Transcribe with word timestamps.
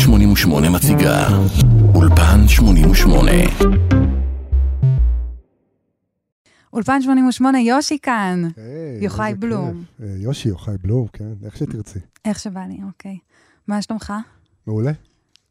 88 0.00 0.70
מציגה 0.70 1.28
אולפן 1.94 2.48
88 2.48 3.30
אולפן 6.72 7.02
88, 7.02 7.60
יושי 7.60 7.98
כאן. 8.02 8.42
היי, 8.56 9.04
יוחאי 9.04 9.28
איזה 9.28 9.40
בלום. 9.40 9.84
כיף. 9.96 10.06
אה, 10.06 10.14
יושי, 10.18 10.48
יוחאי 10.48 10.74
בלום, 10.82 11.06
כן, 11.12 11.32
איך 11.44 11.56
שתרצי. 11.56 11.98
איך 12.24 12.38
שבא 12.38 12.60
לי, 12.60 12.78
אוקיי. 12.86 13.18
מה 13.68 13.82
שלומך? 13.82 14.12
מעולה, 14.66 14.92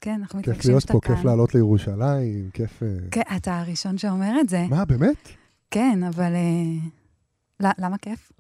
כן, 0.02 0.12
אנחנו 0.20 0.40
כיף 0.40 0.50
מתרגשים 0.50 0.72
להיות 0.72 0.82
שאתה 0.82 0.94
פה, 0.94 1.00
כאן. 1.02 1.16
כיף 1.16 1.26
לעלות 1.26 1.56
לירושלים, 1.56 2.50
כיף... 2.54 2.84
אה, 2.84 2.88
כן, 3.12 3.22
אתה 3.38 3.60
הראשון 3.60 3.98
שאומר 3.98 4.40
את 4.42 4.50
זה. 4.50 4.66
מה, 4.70 4.86
באמת? 4.86 5.30
כן, 5.72 6.00
אבל... 6.04 6.34
אה, 6.36 7.72
למה 7.78 7.98
כיף? 7.98 8.32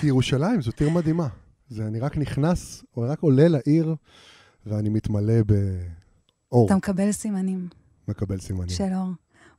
כי 0.00 0.06
ירושלים 0.06 0.62
זאת 0.62 0.80
עיר 0.80 0.90
מדהימה. 0.90 1.28
זה, 1.68 1.86
אני 1.86 2.00
רק 2.00 2.16
נכנס, 2.16 2.84
או 2.96 3.02
רק 3.02 3.20
עולה 3.20 3.48
לעיר, 3.48 3.94
ואני 4.68 4.88
מתמלא 4.88 5.42
באור, 5.42 6.66
אתה 6.66 6.76
מקבל 6.76 7.12
סימנים 7.12 7.68
מקבל 8.08 8.38
סימנים. 8.38 8.68
של 8.68 8.92
אור. 8.94 9.08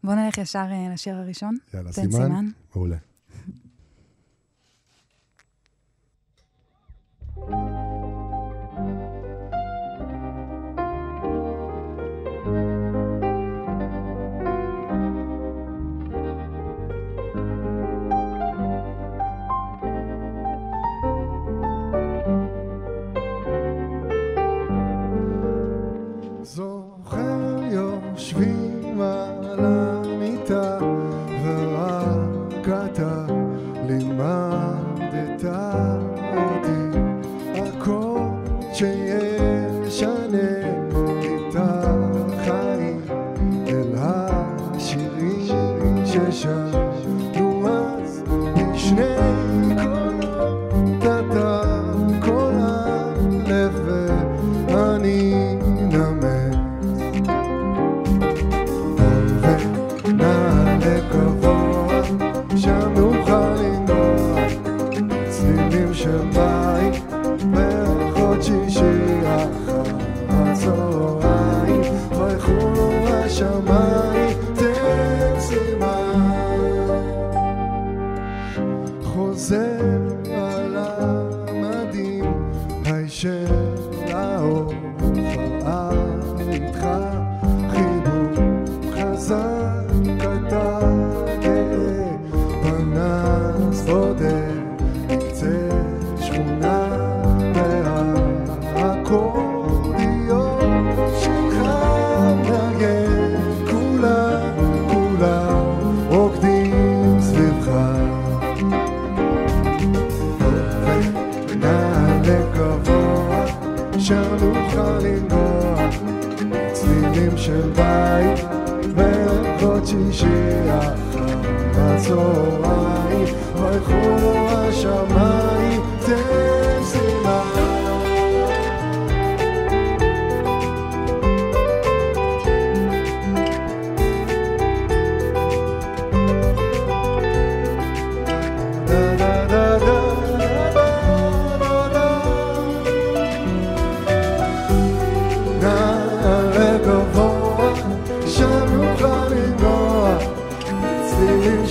בוא 0.04 0.14
נלך 0.14 0.38
ישר 0.38 0.66
אה, 0.72 0.90
לשיר 0.94 1.16
הראשון. 1.16 1.58
יאללה, 1.74 1.92
תן 1.94 2.12
סימן? 2.12 2.12
סימן. 2.12 2.50
מעולה. 2.76 2.98
זוכר 7.36 7.76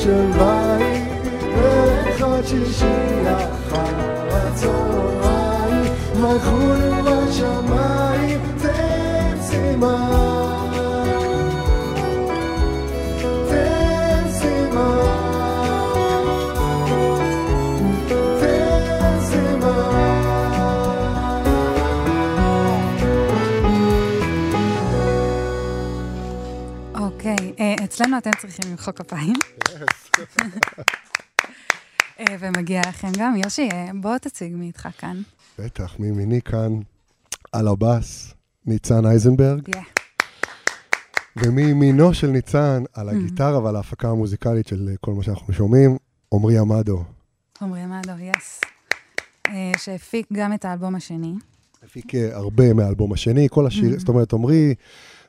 של 0.09 0.31
בית, 0.39 1.09
ואחד 1.57 2.43
שישי 2.47 2.87
אחר 3.25 3.85
הצהריים, 4.31 5.93
ויחולו 6.15 7.23
השמיים, 7.29 8.41
תן 8.63 9.37
סימן. 9.41 10.69
תן 13.49 14.25
סימן. 14.31 14.99
תן 18.41 19.19
סימן. 19.21 19.85
אוקיי, 26.95 27.53
אה, 27.61 27.75
אצלנו 27.85 28.19
אתם 28.19 28.31
צריכים 28.41 28.71
למחוא 28.71 28.93
כפיים. 28.93 29.35
אה, 32.29 32.37
ומגיע 32.41 32.81
לכם 32.89 33.09
גם. 33.19 33.37
יושי, 33.37 33.69
אה, 33.73 33.87
בוא 34.01 34.19
תציג 34.19 34.55
מי 34.57 34.67
איתך 34.67 34.89
כאן. 34.99 35.23
בטח, 35.59 35.95
מימיני 35.99 36.43
כאן, 36.43 36.73
על 37.53 37.69
הבאס, 37.69 38.35
ניצן 38.67 39.07
אייזנברג, 39.07 39.69
יא. 39.69 39.81
ומימינו 41.37 42.15
של 42.15 42.27
ניצן, 42.27 42.83
על 42.95 43.09
הגיטרה 43.09 43.59
ועל 43.65 43.77
ההפקה 43.77 44.09
המוזיקלית 44.11 44.67
של 44.67 44.91
כל 45.01 45.13
מה 45.15 45.23
שאנחנו 45.23 45.53
שומעים, 45.53 45.97
עמרי 46.35 46.59
עמדו. 46.59 47.05
עמרי 47.63 47.81
עמדו, 47.81 48.13
יס. 48.21 48.61
אה, 49.49 49.73
שהפיק 49.79 50.27
גם 50.33 50.53
את 50.53 50.65
האלבום 50.65 50.95
השני. 50.95 51.35
הפיק 51.85 52.15
אה, 52.15 52.37
הרבה 52.37 52.73
מהאלבום 52.75 53.13
השני, 53.13 53.47
כל 53.51 53.67
השיר, 53.67 53.95
Mhm. 53.95 53.99
זאת 53.99 54.09
אומרת, 54.09 54.33
עמרי, 54.33 54.75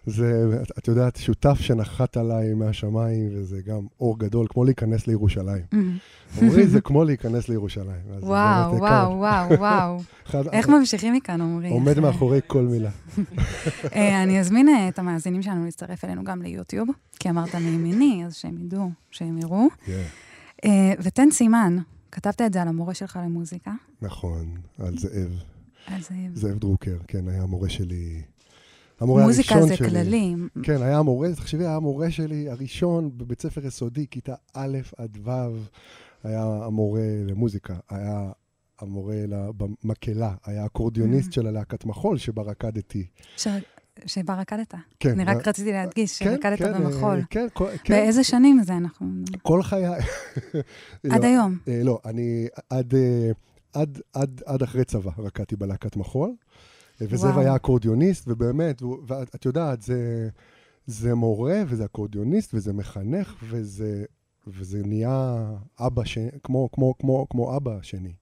זה, 0.10 0.44
את- 0.78 0.88
יודעת, 0.88 1.16
שותף 1.16 1.58
שנחת 1.60 2.18
עליי 2.18 2.54
מהשמיים, 2.54 3.30
וזה 3.34 3.62
גם 3.62 3.80
אור 4.00 4.20
גדול, 4.20 4.48
כמו 4.50 4.64
להיכנס 4.66 5.08
לירושלים. 5.08 5.62
עמרי 6.42 6.68
זה 6.68 6.82
כמו 6.82 7.04
להיכנס 7.04 7.50
לירושלים. 7.50 8.02
וואו, 8.20 8.78
וואו, 8.78 9.12
וואו, 9.18 9.50
וואו. 9.60 10.02
איך 10.52 10.70
ממשיכים 10.70 11.14
מכאן, 11.14 11.42
עמרי? 11.42 11.70
עומד 11.70 12.00
מאחורי 12.04 12.40
כל 12.48 12.62
מילה. 12.64 12.90
אה, 13.96 14.24
אני 14.24 14.40
אזמין 14.40 14.70
אה, 14.70 14.88
את 14.88 15.00
המאזינים 15.00 15.42
שלנו 15.42 15.66
להצטרף 15.66 16.06
אלינו 16.06 16.24
גם 16.24 16.42
ליוטיוב, 16.42 16.88
כי 17.20 17.30
אמרת 17.30 17.56
מימיני, 17.56 18.24
אז 18.26 18.36
שהם 18.36 18.58
ידעו, 18.58 18.92
שהם 19.12 19.38
יראו. 19.38 19.68
אה, 20.66 20.94
ותן 21.04 21.32
סימן, 21.32 21.78
כתבת 22.12 22.42
את 22.42 22.54
זה 22.54 22.62
על 22.62 22.68
המורה 22.68 22.94
שלך 22.94 23.20
למוזיקה, 23.26 23.72
נכון, 24.02 24.46
על 24.80 24.98
זאב. 24.98 25.32
אז 25.88 26.10
אה, 26.12 26.28
זאב 26.34 26.58
דרוקר, 26.60 26.98
כן, 27.08 27.28
היה 27.28 27.44
המורה 27.44 27.70
שלי. 27.70 28.22
המורה 29.00 29.24
מוזיקה 29.24 29.56
הראשון 29.56 29.70
זה 29.70 29.76
שלי. 29.76 29.90
כללי. 29.90 30.36
כן, 30.64 30.82
היה 30.82 30.98
המורה, 30.98 31.30
תחשבי, 31.36 31.66
היה 31.66 31.76
המורה 31.76 32.12
שלי 32.12 32.50
הראשון 32.50 33.10
בבית 33.18 33.42
ספר 33.42 33.66
יסודי, 33.66 34.06
כיתה 34.12 34.34
א' 34.54 34.78
עד 34.98 35.18
ו', 35.24 35.30
היה 36.24 36.44
המורה 36.44 37.02
למוזיקה. 37.28 37.76
היה 37.90 38.32
המורה 38.80 39.16
במקהלה, 39.58 40.34
היה 40.46 40.66
אקורדיוניסט 40.66 41.30
Mm. 41.30 41.36
של 41.36 41.48
הלהקת 41.48 41.86
מחול 41.86 42.18
שבה 42.18 42.42
רקדתי. 42.44 43.08
ש- 43.38 43.48
שבה 44.06 44.34
רקדת. 44.36 44.74
כן. 45.00 45.10
אני 45.10 45.24
רק 45.24 45.48
רציתי 45.48 45.72
להדגיש 45.72 46.20
כן, 46.20 46.26
שרקדת 46.26 46.58
כן, 46.60 46.74
במחול. 46.74 47.22
כן, 47.30 47.48
כן, 47.84 47.94
באיזה 47.94 48.24
שנים 48.24 48.64
זה 48.64 48.78
אנחנו... 48.78 49.08
כל 49.42 49.64
חיי... 49.64 49.86
עד 51.12 51.22
לא, 51.22 51.26
היום. 51.28 51.58
אה, 51.68 51.82
לא, 51.84 52.00
אני 52.06 52.48
אה, 52.72 52.80
עד 54.46 54.64
אחרי 54.64 54.84
צבא 54.86 55.12
רקדתי 55.18 55.56
בלהקת 55.56 55.96
מחול. 55.96 56.34
וזאב. 57.02 57.38
היה 57.38 57.56
אקורדיוניסט, 57.56 58.28
ובאמת, 58.28 58.82
ואת 59.08 59.46
יודעת, 59.46 59.82
זה, 59.82 60.30
זה 60.86 61.16
מורה, 61.16 61.62
וזה 61.68 61.86
אקורדיוניסט, 61.86 62.54
וזה 62.54 62.74
מחנך, 62.74 63.36
וזה, 63.50 64.06
וזה 64.48 64.82
נהיה 64.86 65.46
אבא, 65.80 66.04
ש... 66.04 66.18
כמו, 66.44 66.72
כמו, 66.72 66.98
כמו, 66.98 67.28
כמו 67.30 67.58
אבא 67.58 67.82
שני. 67.82 68.14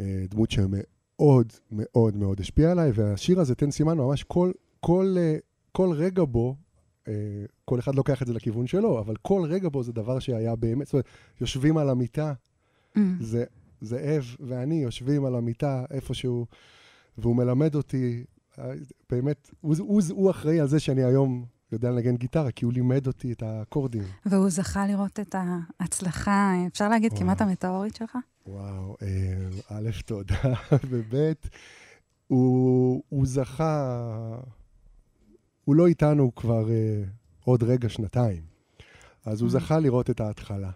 אה, 0.00 0.24
דמות 0.28 0.50
שמאוד 0.50 1.52
מאוד 1.72 2.16
מאוד 2.16 2.40
השפיעה 2.40 2.72
עליי, 2.72 2.90
והשיר 2.94 3.40
הזה, 3.40 3.54
תן 3.54 3.70
סימן, 3.70 3.98
ממש 3.98 4.22
כל, 4.22 4.52
כל, 4.80 5.16
אה, 5.18 5.36
כל 5.72 5.92
רגע 5.92 6.24
בו, 6.24 6.56
אה, 7.08 7.12
כל 7.64 7.78
אחד 7.78 7.94
לוקח 7.94 8.22
את 8.22 8.26
זה 8.26 8.32
לכיוון 8.32 8.66
שלו, 8.66 8.98
אבל 8.98 9.14
כל 9.22 9.42
רגע 9.48 9.68
בו 9.68 9.82
זה 9.82 9.92
דבר 9.92 10.18
שהיה 10.18 10.56
באמת, 10.56 10.86
זאת 10.86 10.92
אומרת, 10.92 11.06
יושבים 11.40 11.76
על 11.76 11.88
המיטה, 11.88 12.32
Mm. 12.96 13.00
זה, 13.20 13.44
זאב 13.80 14.36
ואני 14.40 14.82
יושבים 14.82 15.24
על 15.24 15.34
המיטה 15.34 15.84
איפשהו, 15.90 16.46
והוא 17.20 17.36
מלמד 17.36 17.74
אותי, 17.74 18.24
אה, 18.58 18.72
באמת, 19.10 19.50
הוא, 19.60 19.74
הוא, 19.78 20.02
הוא 20.10 20.30
אחראי 20.30 20.60
על 20.60 20.68
זה 20.68 20.80
שאני 20.80 21.04
היום 21.04 21.44
יודע 21.72 21.90
לנגן 21.90 22.16
גיטרה, 22.16 22.50
כי 22.50 22.64
הוא 22.64 22.72
לימד 22.72 23.06
אותי 23.06 23.32
את 23.32 23.42
האקורדים. 23.42 24.02
והוא 24.26 24.50
זכה 24.50 24.86
לראות 24.86 25.20
את 25.20 25.34
ההצלחה, 25.80 26.54
אפשר 26.66 26.88
להגיד, 26.88 27.12
וואו. 27.12 27.22
כמעט 27.22 27.40
המטאורית 27.40 27.96
שלך? 27.96 28.18
וואו, 28.46 28.96
אה, 29.02 29.08
א', 29.68 29.90
תודה, 30.06 30.54
וב', 30.88 31.32
הוא, 32.26 33.02
הוא 33.08 33.26
זכה, 33.26 34.36
הוא 35.64 35.74
לא 35.74 35.86
איתנו 35.86 36.34
כבר 36.34 36.70
אה, 36.70 37.02
עוד 37.44 37.62
רגע, 37.62 37.88
שנתיים. 37.88 38.42
אז 39.24 39.40
הוא 39.40 39.50
וואו. 39.50 39.60
זכה 39.60 39.78
לראות 39.78 40.10
את 40.10 40.20
ההתחלה. 40.20 40.70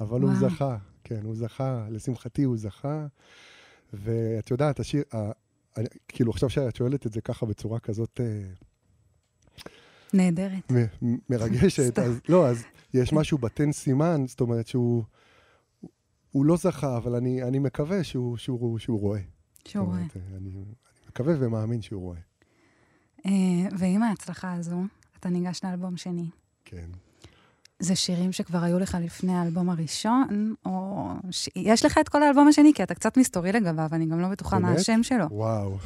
אבל 0.00 0.20
הוא 0.20 0.30
וואו. 0.30 0.50
זכה, 0.50 0.76
כן, 1.04 1.20
הוא 1.22 1.36
זכה, 1.36 1.86
לשמחתי 1.90 2.42
הוא 2.42 2.56
זכה. 2.56 3.06
ואת 3.92 4.50
יודעת, 4.50 4.80
השיר, 4.80 5.02
אני, 5.80 5.88
כאילו 6.08 6.32
עכשיו 6.32 6.50
שאת 6.50 6.76
שואלת 6.76 7.06
את 7.06 7.12
זה 7.12 7.20
ככה 7.20 7.46
בצורה 7.46 7.80
כזאת 7.80 8.20
אה, 8.20 8.42
נהדרת. 10.12 10.72
מ- 10.72 11.16
מרגשת. 11.30 11.98
אז 11.98 12.20
לא, 12.28 12.48
אז 12.48 12.64
יש 12.94 13.12
משהו 13.12 13.38
בתן 13.38 13.72
סימן, 13.72 14.24
זאת 14.26 14.40
אומרת 14.40 14.66
שהוא... 14.66 15.04
הוא 16.30 16.44
לא 16.44 16.56
זכה, 16.56 16.96
אבל 16.96 17.14
אני, 17.14 17.42
אני 17.42 17.58
מקווה 17.58 18.04
שהוא, 18.04 18.36
שהוא, 18.36 18.78
שהוא 18.78 19.00
רואה. 19.00 19.20
שהוא 19.68 19.86
רואה. 19.86 20.02
זאת 20.06 20.16
אומרת, 20.16 20.32
אני, 20.42 20.50
אני 20.50 20.64
מקווה 21.08 21.34
ומאמין 21.38 21.82
שהוא 21.82 22.02
רואה. 22.02 22.18
אה, 23.26 23.30
ועם 23.78 24.02
ההצלחה 24.02 24.52
הזו, 24.54 24.82
אתה 25.20 25.28
ניגש 25.28 25.60
לאלבום 25.64 25.96
שני. 25.96 26.30
כן. 26.64 26.90
זה 27.80 27.96
שירים 27.96 28.32
שכבר 28.32 28.58
היו 28.62 28.78
לך 28.78 28.96
לפני 29.00 29.32
האלבום 29.32 29.70
הראשון, 29.70 30.54
או... 30.66 31.06
ש... 31.30 31.48
יש 31.56 31.84
לך 31.84 31.98
את 31.98 32.08
כל 32.08 32.22
האלבום 32.22 32.48
השני, 32.48 32.72
כי 32.74 32.82
אתה 32.82 32.94
קצת 32.94 33.16
מסתורי 33.16 33.52
לגביו, 33.52 33.88
אני 33.92 34.06
גם 34.06 34.20
לא 34.20 34.28
בטוחה 34.28 34.58
מה 34.58 34.68
באמת? 34.68 34.80
השם 34.80 35.02
שלו. 35.02 35.24
וואו. 35.30 35.78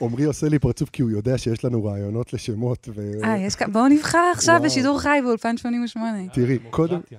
עמרי 0.00 0.24
עושה 0.24 0.48
לי 0.48 0.58
פרצוף 0.58 0.90
כי 0.90 1.02
הוא 1.02 1.10
יודע 1.10 1.38
שיש 1.38 1.64
לנו 1.64 1.84
רעיונות 1.84 2.32
לשמות, 2.32 2.88
ו... 2.94 3.12
אה, 3.24 3.38
יש 3.38 3.56
כ... 3.56 3.62
בואו 3.72 3.88
נבחר 3.88 4.30
עכשיו 4.34 4.54
וואו. 4.54 4.64
בשידור 4.64 5.00
חי 5.00 5.18
באולפן 5.24 5.56
88. 5.56 6.28
תראי, 6.34 6.58
קודם- 6.70 7.00
דמוקרטיה. 7.10 7.18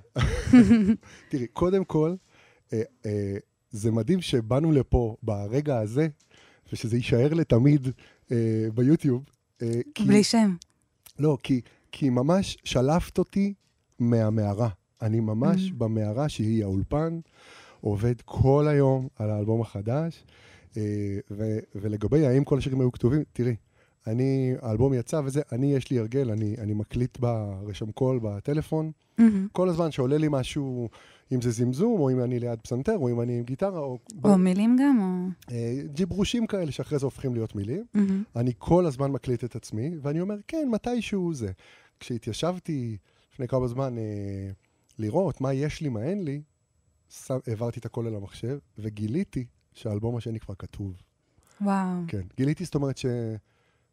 תראי, 1.30 1.48
קודם 1.48 1.84
כל, 1.84 2.16
אה, 2.74 2.82
אה, 3.06 3.36
זה 3.72 3.92
מדהים 3.92 4.22
שבאנו 4.22 4.72
לפה 4.72 5.16
ברגע 5.24 5.80
הזה, 5.80 6.08
ושזה 6.74 6.96
יישאר 6.96 7.34
לתמיד 7.34 7.88
אה, 8.32 8.38
ביוטיוב. 8.76 9.24
אה, 9.62 9.68
כי, 9.96 10.04
בלי 10.04 10.24
שם. 10.24 10.56
לא, 11.20 11.38
כי, 11.44 11.62
כי 11.92 12.10
ממש 12.10 12.58
שלפת 12.64 13.18
אותי 13.18 13.54
מהמערה. 14.00 14.70
אני 15.02 15.20
ממש 15.20 15.70
Mhm. 15.70 15.74
במערה 15.78 16.30
שהיא 16.30 16.64
האולפן, 16.64 17.20
עובד 17.82 18.22
כל 18.26 18.68
היום 18.70 19.08
על 19.20 19.30
האלבום 19.30 19.62
החדש, 19.62 20.24
אה, 20.78 20.82
ו, 21.32 21.58
ולגבי 21.76 22.26
האם 22.26 22.44
כל 22.44 22.58
השירים 22.58 22.82
היו 22.82 22.92
כתובים, 22.92 23.24
תראי, 23.34 23.56
אני, 24.08 24.54
האלבום 24.62 24.94
יצא 24.94 25.22
וזה, 25.26 25.42
אני, 25.52 25.74
יש 25.74 25.92
לי 25.92 26.00
הרגל, 26.00 26.32
אני, 26.32 26.56
אני 26.60 26.74
מקליט 26.74 27.20
ברשם 27.20 27.92
קול 27.92 28.20
בטלפון, 28.24 28.92
מהמם. 29.18 29.48
כל 29.52 29.70
הזמן 29.70 29.92
שעולה 29.92 30.18
לי 30.18 30.28
משהו, 30.32 30.90
אם 31.34 31.42
זה 31.42 31.52
זמזום, 31.52 32.00
או 32.00 32.10
אם 32.12 32.24
אני 32.24 32.40
ליד 32.40 32.60
פסנתר, 32.62 32.96
או 32.98 33.10
אם 33.10 33.22
אני 33.22 33.38
עם 33.38 33.44
גיטרה, 33.44 33.80
או 33.80 34.00
או 34.24 34.38
מילים 34.38 34.78
גם, 34.80 35.00
או... 35.02 35.54
אה, 35.56 35.82
ג'יברושים 35.94 36.48
כאלה 36.48 36.72
שאחרי 36.72 37.00
זה 37.00 37.06
הופכים 37.06 37.34
להיות 37.34 37.56
מילים. 37.56 37.84
מהמם. 37.94 38.24
אני 38.36 38.52
כל 38.58 38.86
הזמן 38.86 39.12
מקליט 39.12 39.44
את 39.44 39.56
עצמי, 39.56 39.92
ואני 40.02 40.22
אומר, 40.22 40.36
כן, 40.48 40.68
מתישהו 40.72 41.34
זה. 41.34 41.52
כשהתיישבתי 42.02 42.98
לפני 43.34 43.48
כמה 43.48 43.68
זמן 43.68 43.98
אה, 43.98 44.52
לראות 45.00 45.42
מה 45.42 45.54
יש 45.54 45.82
לי, 45.82 45.90
מה 45.90 46.04
אין 46.04 46.24
לי, 46.24 46.42
שם, 47.10 47.38
העברתי 47.48 47.80
את 47.80 47.86
הכל 47.86 48.08
אל 48.08 48.16
המחשב, 48.16 48.58
וגיליתי 48.78 49.46
שהאלבום 49.74 50.18
השני 50.18 50.40
כבר 50.40 50.56
כתוב. 50.56 51.02
וואו. 51.62 51.88
כן, 52.08 52.22
גיליתי, 52.38 52.66
זאת 52.66 52.76
אומרת, 52.76 52.98
ש, 52.98 53.06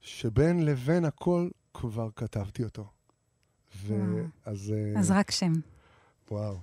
שבין 0.01 0.65
לבין 0.65 1.05
הכל 1.05 1.49
כבר 1.75 2.09
כתבתי 2.17 2.65
אותו. 2.65 2.87
וואו. 3.87 3.99
ואז... 4.47 4.75
אה, 4.77 5.01
אז 5.01 5.11
רק 5.11 5.31
שם. 5.31 5.53
וואו. 6.31 6.57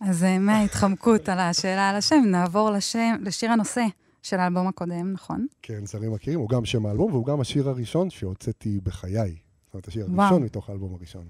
אז 0.00 0.24
אה, 0.24 0.38
מההתחמקות 0.38 1.28
על 1.28 1.38
השאלה 1.38 1.90
על 1.90 1.96
השם, 1.96 2.22
נעבור 2.26 2.70
לשם, 2.70 3.14
לשיר 3.20 3.50
הנושא 3.50 3.84
של 4.22 4.36
האלבום 4.40 4.68
הקודם, 4.68 5.12
נכון? 5.12 5.46
כן, 5.62 5.86
זרים 5.86 6.12
מכירים, 6.12 6.40
הוא 6.40 6.48
גם 6.48 6.64
שם 6.64 6.86
האלבום, 6.86 7.12
והוא 7.12 7.26
גם 7.26 7.40
השיר 7.40 7.68
הראשון 7.68 8.10
שהוצאתי 8.10 8.80
בחיי. 8.82 9.36
זאת 9.72 9.74
אומרת, 9.74 9.88
השיר 9.88 10.06
וואו. 10.08 10.20
הראשון 10.22 10.42
מתוך 10.42 10.68
האלבום 10.70 10.94
הראשון. 10.94 11.24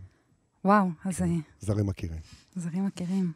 וואו, 0.64 0.88
אז 1.04 1.22
אה, 1.22 1.26
זרים 1.60 1.86
מכירים. 1.86 2.20
זרים 2.56 2.86
מכירים. 2.86 3.32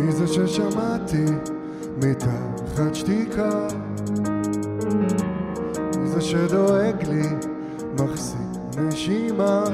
מי 0.00 0.12
זה 0.12 0.26
ששמעתי 0.26 1.24
מתחת 2.02 2.94
שתיקה? 2.94 3.68
מי 5.98 6.08
זה 6.08 6.20
שדואג 6.20 7.08
לי, 7.08 7.22
מחזיק 7.98 8.78
נשימה? 8.78 9.64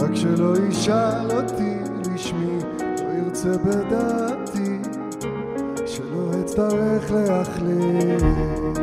רק 0.00 0.14
שלא 0.14 0.56
ישאל 0.68 1.30
אותי 1.30 1.76
לשמי, 2.14 2.58
לא 2.80 3.24
ירצה 3.24 3.58
בדעתי, 3.58 4.78
שלא 5.86 6.30
אצטרך 6.40 7.10
להחליט. 7.10 8.78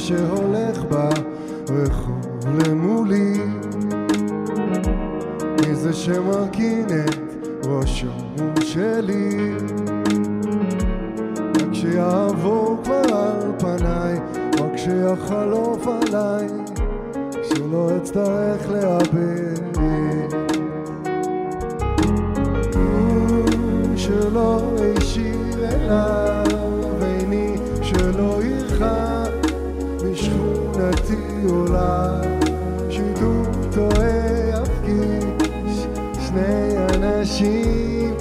שהולך 0.00 0.84
ברחוב 1.68 2.26
למולי? 2.58 3.40
מי 5.60 5.74
זה 5.74 5.92
שמרכין 5.92 6.59
אנשים 37.40 38.14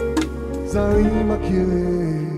זרים 0.65 1.29
מכירים. 1.29 2.28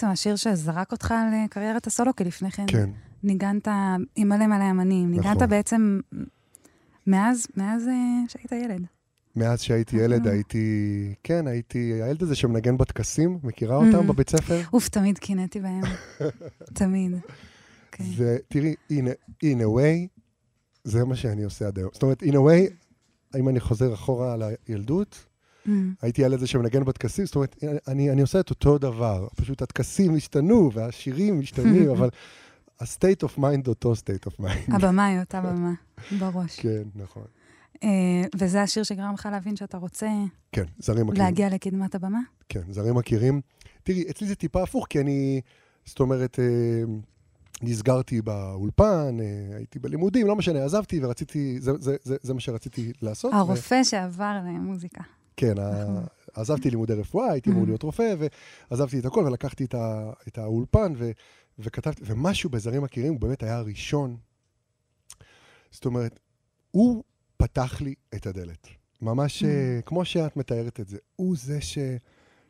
בעצם 0.00 0.12
השיר 0.12 0.36
שזרק 0.36 0.92
אותך 0.92 1.14
לקריירת 1.44 1.86
הסולו, 1.86 2.16
כי 2.16 2.24
לפני 2.24 2.50
כן 2.50 2.64
כן, 2.66 2.90
ניגנת 3.22 3.68
עם 4.16 4.28
מלא 4.28 4.46
מלא 4.46 4.70
אמנים. 4.70 5.10
ניגנת 5.10 5.36
נכון. 5.36 5.48
בעצם 5.48 6.00
מאז, 7.06 7.46
מאז 7.56 7.88
אה, 7.88 7.92
שהיית 8.28 8.52
ילד. 8.52 8.86
מאז 9.36 9.60
שהייתי 9.60 9.96
ילד 9.96 10.26
אה. 10.26 10.32
הייתי, 10.32 11.14
כן, 11.24 11.46
הייתי 11.46 11.78
הילד 11.78 12.22
הזה 12.22 12.34
שמנגן 12.34 12.76
בטקסים, 12.76 13.38
מכירה 13.42 13.76
אותם 13.76 13.98
Mhm. 13.98 14.12
בבית 14.12 14.30
ספר? 14.30 14.60
אוף, 14.72 14.88
תמיד 14.88 15.18
קינאתי 15.18 15.60
בהם. 15.60 15.80
תמיד. 16.80 17.12
כן. 17.92 18.04
ותראי, 18.16 18.74
in 19.44 19.58
a 19.60 19.76
way, 19.76 20.08
זה 20.84 21.04
מה 21.04 21.16
שאני 21.16 21.42
עושה 21.42 21.66
עד 21.66 21.78
היום. 21.78 21.90
זאת 21.92 22.02
אומרת, 22.02 22.22
in 22.22 22.32
a 22.32 22.36
way, 22.36 22.72
אם 23.38 23.48
אני 23.48 23.60
חוזר 23.60 23.94
אחורה 23.94 24.32
על 24.32 24.42
הילדות, 24.68 25.26
Mm. 25.66 25.70
הייתי 26.02 26.22
ילד 26.22 26.34
הזה 26.34 26.46
שמנגן 26.46 26.84
בטקסים, 26.84 27.26
זאת 27.26 27.34
אומרת, 27.34 27.64
אני, 27.88 28.10
אני 28.10 28.20
עושה 28.20 28.40
את 28.40 28.50
אותו 28.50 28.78
דבר, 28.78 29.28
פשוט 29.36 29.62
הטקסים 29.62 30.16
השתנו 30.16 30.70
והשירים 30.74 31.40
משתנים, 31.40 31.90
אבל 31.94 32.08
ה-state 32.80 33.24
of 33.24 33.38
mind 33.38 33.68
אותו 33.68 33.92
state 33.92 34.30
of 34.32 34.44
mind. 34.44 34.74
הבמה 34.74 35.06
היא 35.06 35.20
אותה 35.20 35.40
במה, 35.46 35.72
בראש. 36.18 36.60
כן, 36.60 36.82
נכון. 36.94 37.24
אה, 37.82 37.88
וזה 38.34 38.62
השיר 38.62 38.82
שגרם 38.82 39.14
לך 39.14 39.28
להבין 39.32 39.56
שאתה 39.56 39.78
רוצה 39.78 40.08
כן, 40.52 40.64
זרים 40.78 41.06
מכירים. 41.06 41.24
להגיע 41.24 41.48
לקדמת 41.48 41.94
הבמה? 41.94 42.20
כן, 42.48 42.60
זרים 42.70 42.94
מכירים. 42.94 43.40
תראי, 43.82 44.04
אצלי 44.10 44.26
זה 44.26 44.34
טיפה 44.34 44.62
הפוך, 44.62 44.86
כי 44.90 45.00
אני, 45.00 45.40
זאת 45.84 46.00
אומרת, 46.00 46.38
אה, 46.38 46.44
נסגרתי 47.62 48.22
באולפן, 48.22 49.16
אה, 49.20 49.56
הייתי 49.56 49.78
בלימודים, 49.78 50.26
לא 50.26 50.36
משנה, 50.36 50.64
עזבתי 50.64 51.04
ורציתי, 51.04 51.56
זה, 51.60 51.72
זה, 51.80 51.96
זה, 52.02 52.16
זה 52.22 52.34
מה 52.34 52.40
שרציתי 52.40 52.92
לעשות. 53.02 53.32
ו- 53.32 53.36
הרופא 53.36 53.84
שעבר 53.84 54.40
למוזיקה. 54.46 55.00
כן, 55.40 55.54
נכון. 55.58 56.04
עזבתי 56.34 56.70
לימודי 56.70 56.92
רפואה, 56.94 57.32
הייתי 57.32 57.50
אמור 57.50 57.62
Mm. 57.62 57.66
להיות 57.66 57.82
רופא, 57.82 58.14
ועזבתי 58.70 58.98
את 58.98 59.04
הכל 59.04 59.24
ולקחתי 59.26 59.64
את, 59.64 59.74
ה, 59.74 60.10
את 60.28 60.38
האולפן 60.38 60.92
ו, 60.96 61.10
וכתבתי, 61.58 62.02
ומשהו 62.06 62.50
בזרים 62.50 62.82
מכירים, 62.82 63.12
הוא 63.12 63.20
באמת 63.20 63.42
היה 63.42 63.56
הראשון. 63.56 64.16
זאת 65.70 65.84
אומרת, 65.86 66.20
הוא 66.70 67.02
פתח 67.36 67.80
לי 67.80 67.94
את 68.14 68.26
הדלת. 68.26 68.66
ממש 69.02 69.42
Mm. 69.42 69.46
אה, 69.46 69.80
כמו 69.86 70.04
שאת 70.04 70.36
מתארת 70.36 70.80
את 70.80 70.88
זה. 70.88 70.96
הוא 71.16 71.36
זה 71.38 71.60
ש... 71.60 71.78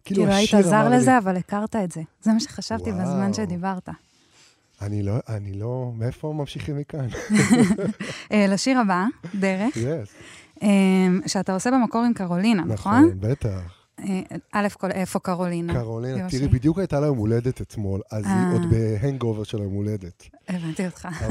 כאילו 0.05 0.27
היית 0.27 0.49
השיר 0.55 0.63
זר 0.63 0.81
אמר 0.81 0.89
לי- 0.89 0.97
לזה, 0.97 1.19
אבל 1.19 1.37
הכרת 1.37 1.77
את 1.77 1.93
זה. 1.93 2.01
זה 2.23 2.33
מה 2.33 2.41
שחשבתי 2.41 2.91
וואו. 2.91 3.03
בזמן 3.03 3.33
שדיברת. 3.33 3.89
אני 4.83 5.03
לא, 5.03 5.13
אני 5.29 5.53
לא, 5.53 5.93
מאיפה 5.95 6.33
ממשיכים 6.37 6.77
מכאן? 6.79 7.09
אה, 8.33 8.47
לשיר 8.49 8.79
הבא, 8.79 9.05
דרך, 9.35 9.77
אה, 9.79 10.03
שאתה 11.27 11.55
עושה 11.55 11.71
במקור 11.71 12.03
עם 12.05 12.13
קרולינה, 12.13 12.65
נכון? 12.65 13.05
נכון, 13.05 13.21
בטח. 13.21 13.81
אה, 14.09 14.23
א' 14.53 14.69
כל, 14.79 14.91
איפה 14.91 15.19
קרולינה? 15.19 15.75
קרולינה, 15.75 16.29
תראי. 16.31 16.49
בדיוק 16.49 16.79
הייתה 16.79 17.01
לה 17.01 17.07
יום 17.07 17.19
הולדת 17.19 17.61
אתמול, 17.61 18.01
אז 18.11 18.25
היא 18.25 18.35
אה. 18.35 18.53
עוד 18.53 18.63
בהנגאובר 18.71 19.45
של 19.45 19.59
היום 19.59 19.73
הולדת. 19.73 20.29
הבנתי 20.49 20.87
אותך. 20.87 21.09
אה, 21.23 21.29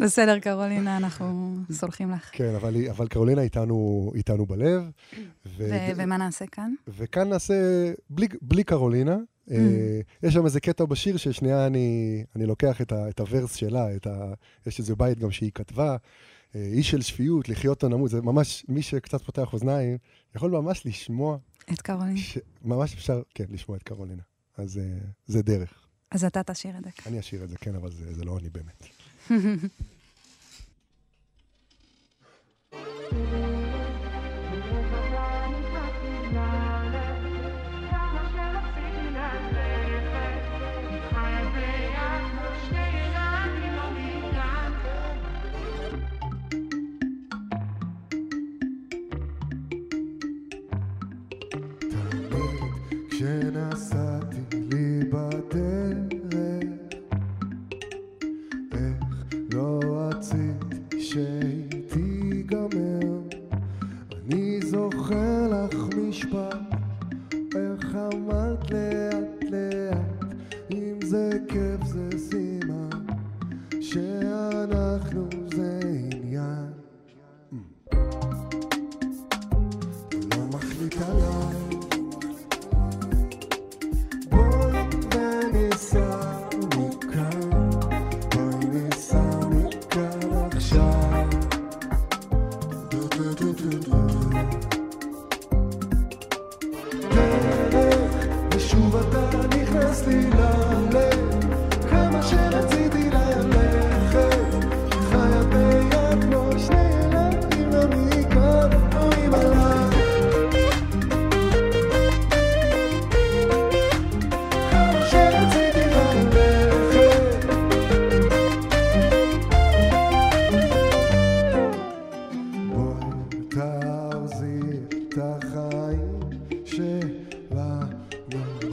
בסדר, 0.00 0.38
קרולינה, 0.38 0.96
אנחנו 0.96 1.56
סולחים 1.72 2.10
לך. 2.10 2.30
כן, 2.32 2.54
אבל, 2.90 3.08
קרולינה 3.08 3.42
איתנו, 3.42 4.10
איתנו 4.14 4.46
בלב. 4.46 4.82
ומה 5.96 6.16
נעשה 6.16 6.46
כאן? 6.46 6.74
וכאן 6.88 7.28
נעשה, 7.28 7.54
בלי, 8.10 8.28
בלי 8.42 8.64
קרולינה, 8.64 9.16
אה, 9.50 10.00
יש 10.22 10.34
שם 10.34 10.44
איזה 10.44 10.60
קטע 10.60 10.84
בשיר 10.84 11.16
ששנייה 11.16 11.66
אני, 11.66 12.24
אני 12.36 12.46
לוקח 12.46 12.80
את, 12.80 13.20
ה 13.20 13.26
verse 13.26 13.54
שלה, 13.54 13.96
את 13.96 14.06
ה, 14.06 14.32
יש 14.66 14.78
איזה 14.78 14.96
בית 14.96 15.18
גם 15.18 15.30
שהיא 15.30 15.50
כתבה, 15.54 15.96
איש 16.54 16.90
של 16.90 17.02
שפיות, 17.02 17.48
לחיות 17.48 17.84
או 17.84 17.88
נמות, 17.88 18.10
זה 18.10 18.22
ממש, 18.22 18.64
מי 18.68 18.82
שקצת 18.82 19.22
פותח 19.22 19.52
אוזניים, 19.52 19.98
יכול 20.36 20.50
ממש 20.50 20.86
לשמוע, 20.86 21.38
את 21.72 21.82
קרולינה. 21.82 22.18
ש, 22.18 22.38
ממש 22.62 22.94
אפשר, 22.94 23.22
כן, 23.34 23.44
לשמוע 23.50 23.76
את 23.76 23.82
קרולינה. 23.82 24.22
אז 24.56 24.78
אה, 24.78 24.98
זה 25.26 25.42
דרך. 25.42 25.86
אז 26.10 26.24
אתה 26.24 26.42
תשאיר 26.42 26.78
את 26.78 26.84
זה. 26.84 26.90
אני 27.06 27.20
אשאיר 27.20 27.44
את 27.44 27.48
זה, 27.48 27.56
כן, 27.56 27.74
אבל 27.74 27.90
זה, 27.90 28.14
זה 28.14 28.24
לא 28.24 28.38
אני 28.38 28.48
באמת. 28.50 28.86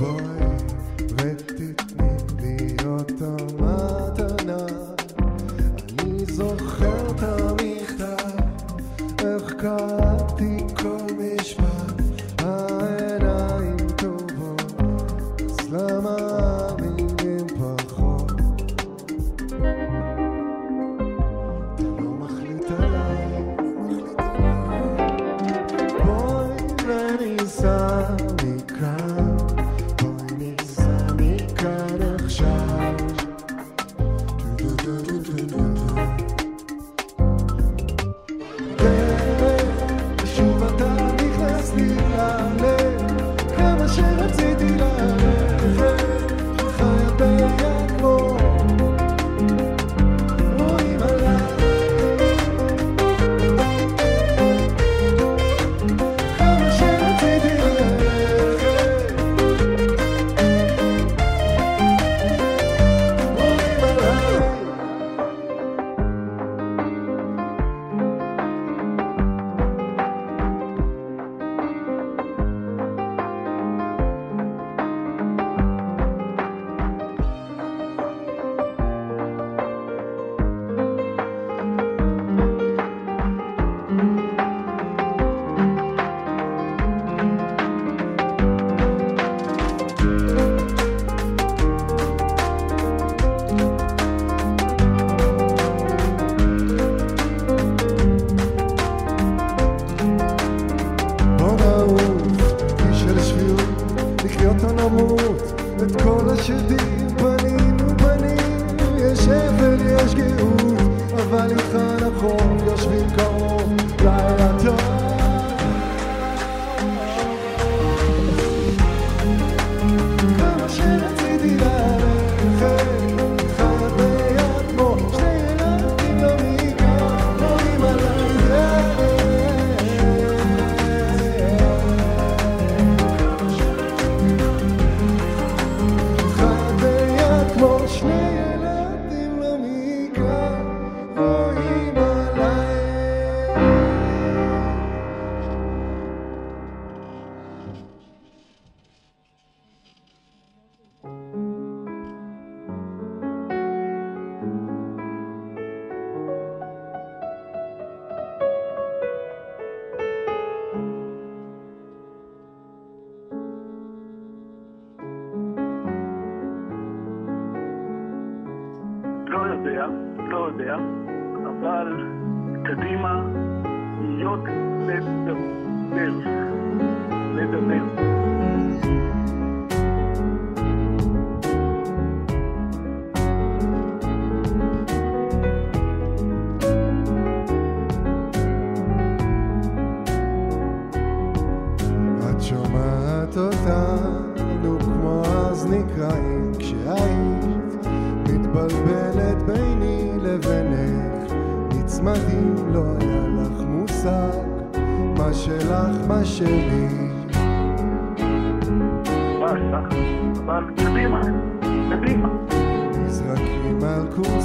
goodbye. 0.01 0.30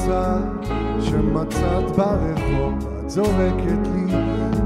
הכביסה 0.09 0.37
שמצאת 1.01 1.97
ברחוב, 1.97 2.75
את 3.01 3.11
זורקת 3.11 3.87
לי, 3.95 4.12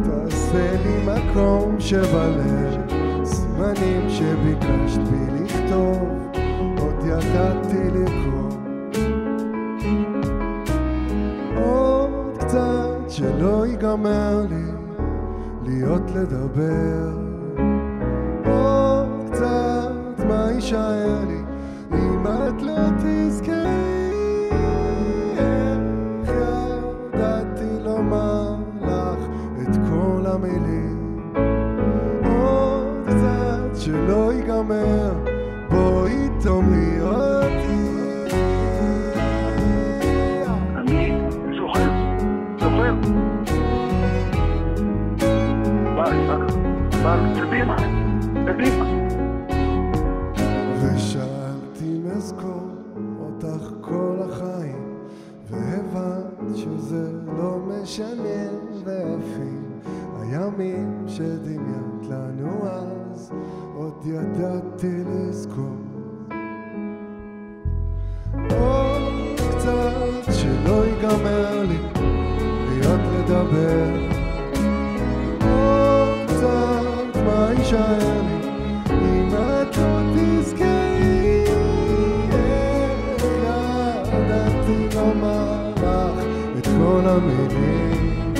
תעשה 0.04 0.76
לי 0.82 1.04
מקום 1.06 1.76
שבלב, 1.78 2.80
סימנים 3.24 4.10
שביקשת 4.10 5.00
בי 5.10 5.44
לכתוב, 5.44 6.08
עוד 6.78 7.04
ידעתי 7.06 7.90
לקרוא. 7.94 8.39
זה 56.90 57.10
לא 57.38 57.58
משנה 57.58 58.50
ואפילו 58.84 59.92
הימים 60.20 61.04
שדמיינת 61.06 62.06
לנו 62.10 62.68
אז 62.68 63.32
עוד 63.74 64.06
ידעתי 64.06 65.04
לזכור. 65.06 65.79
המלך, 87.10 88.38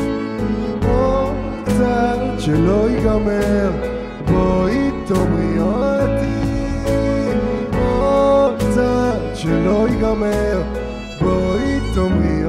או 0.85 1.33
קצת 1.65 2.19
שלא 2.39 2.91
ייגמר, 2.91 3.71
בואי 4.29 4.91
תאמרי 5.07 5.59
אותי, 5.61 6.51
או 7.75 8.51
קצת 8.59 9.21
שלא 9.35 9.87
ייגמר, 9.89 10.63
בואי 11.21 11.81
תאמרי. 11.95 12.40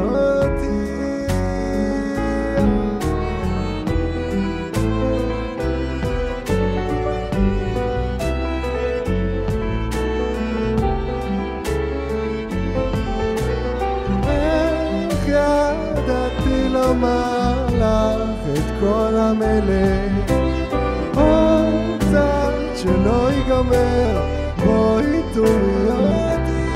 האלה. 19.52 20.08
עוד 21.16 22.00
קצת 22.00 22.54
שלא 22.76 23.32
ייגמר 23.32 24.22
בואי 24.66 25.22
תורי 25.34 25.90
אותי. 25.90 26.68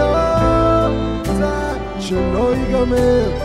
עוד 0.00 1.22
קצת 1.22 2.00
שלא 2.00 2.54
ייגמר 2.54 3.43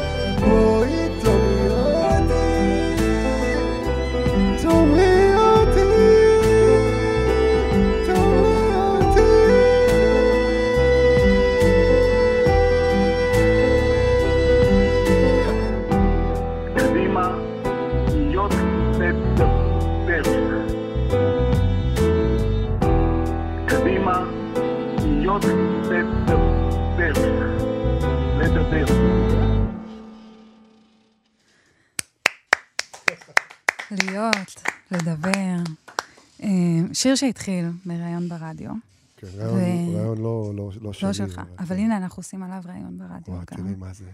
שיר 37.00 37.16
שהתחיל 37.16 37.66
בראיון 37.86 38.30
ברדיו, 38.30 38.72
כן, 39.18 39.28
רעיון- 39.36 39.56
ו- 39.58 39.98
רעיון 39.98 40.18
לא- 40.18 40.52
לא 40.56 40.70
לא 40.82 40.94
שלי. 40.94 41.08
לא 41.08 41.14
שלך, 41.14 41.42
אבל 41.60 41.76
הנה, 41.76 41.98
אנחנו 41.98 42.20
עושים 42.20 42.44
עליו 42.44 42.62
ראיון 42.66 42.98
ברדיו. 42.98 43.34
וואי, 43.34 43.46
גם. 43.52 43.58
תראי 43.58 43.76
מה 43.76 43.94
זה, 43.94 44.06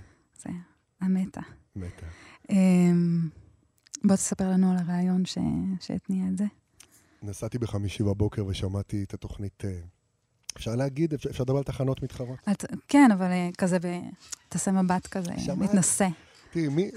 זה 0.44 0.50
המטה. 1.02 1.42
מתה. 1.76 2.06
אמ, 2.50 3.30
בוא 4.04 4.16
תספר 4.16 4.50
לנו 4.50 4.72
על 4.72 4.78
הרעיון 4.78 5.26
ש- 5.26 5.38
שהתניע 5.80 6.28
את 6.28 6.38
זה. 6.38 6.46
נסעתי 7.24 7.58
בחמישי 7.58 8.04
בבוקר 8.04 8.46
ושמעתי 8.46 9.04
את 9.04 9.14
התוכנית, 9.14 9.66
אה, 9.66 9.80
אפשר 10.58 10.76
להגיד, 10.76 11.14
אפשר 11.14 11.30
אפשר 11.30 11.44
לדבר 11.44 11.58
על 11.58 11.64
תחנות 11.64 12.04
מתחרות? 12.04 12.40
את, 12.52 12.66
כן, 12.88 13.10
אבל 13.14 13.32
אה, 13.32 13.50
כזה, 13.58 13.80
ב... 13.80 13.86
תעשה 14.50 14.72
מבט 14.72 15.08
כזה, 15.08 15.32
שמעת? 15.38 15.58
מתנשא. 15.70 16.08
תראי, 16.52 16.68
מי... 16.68 16.92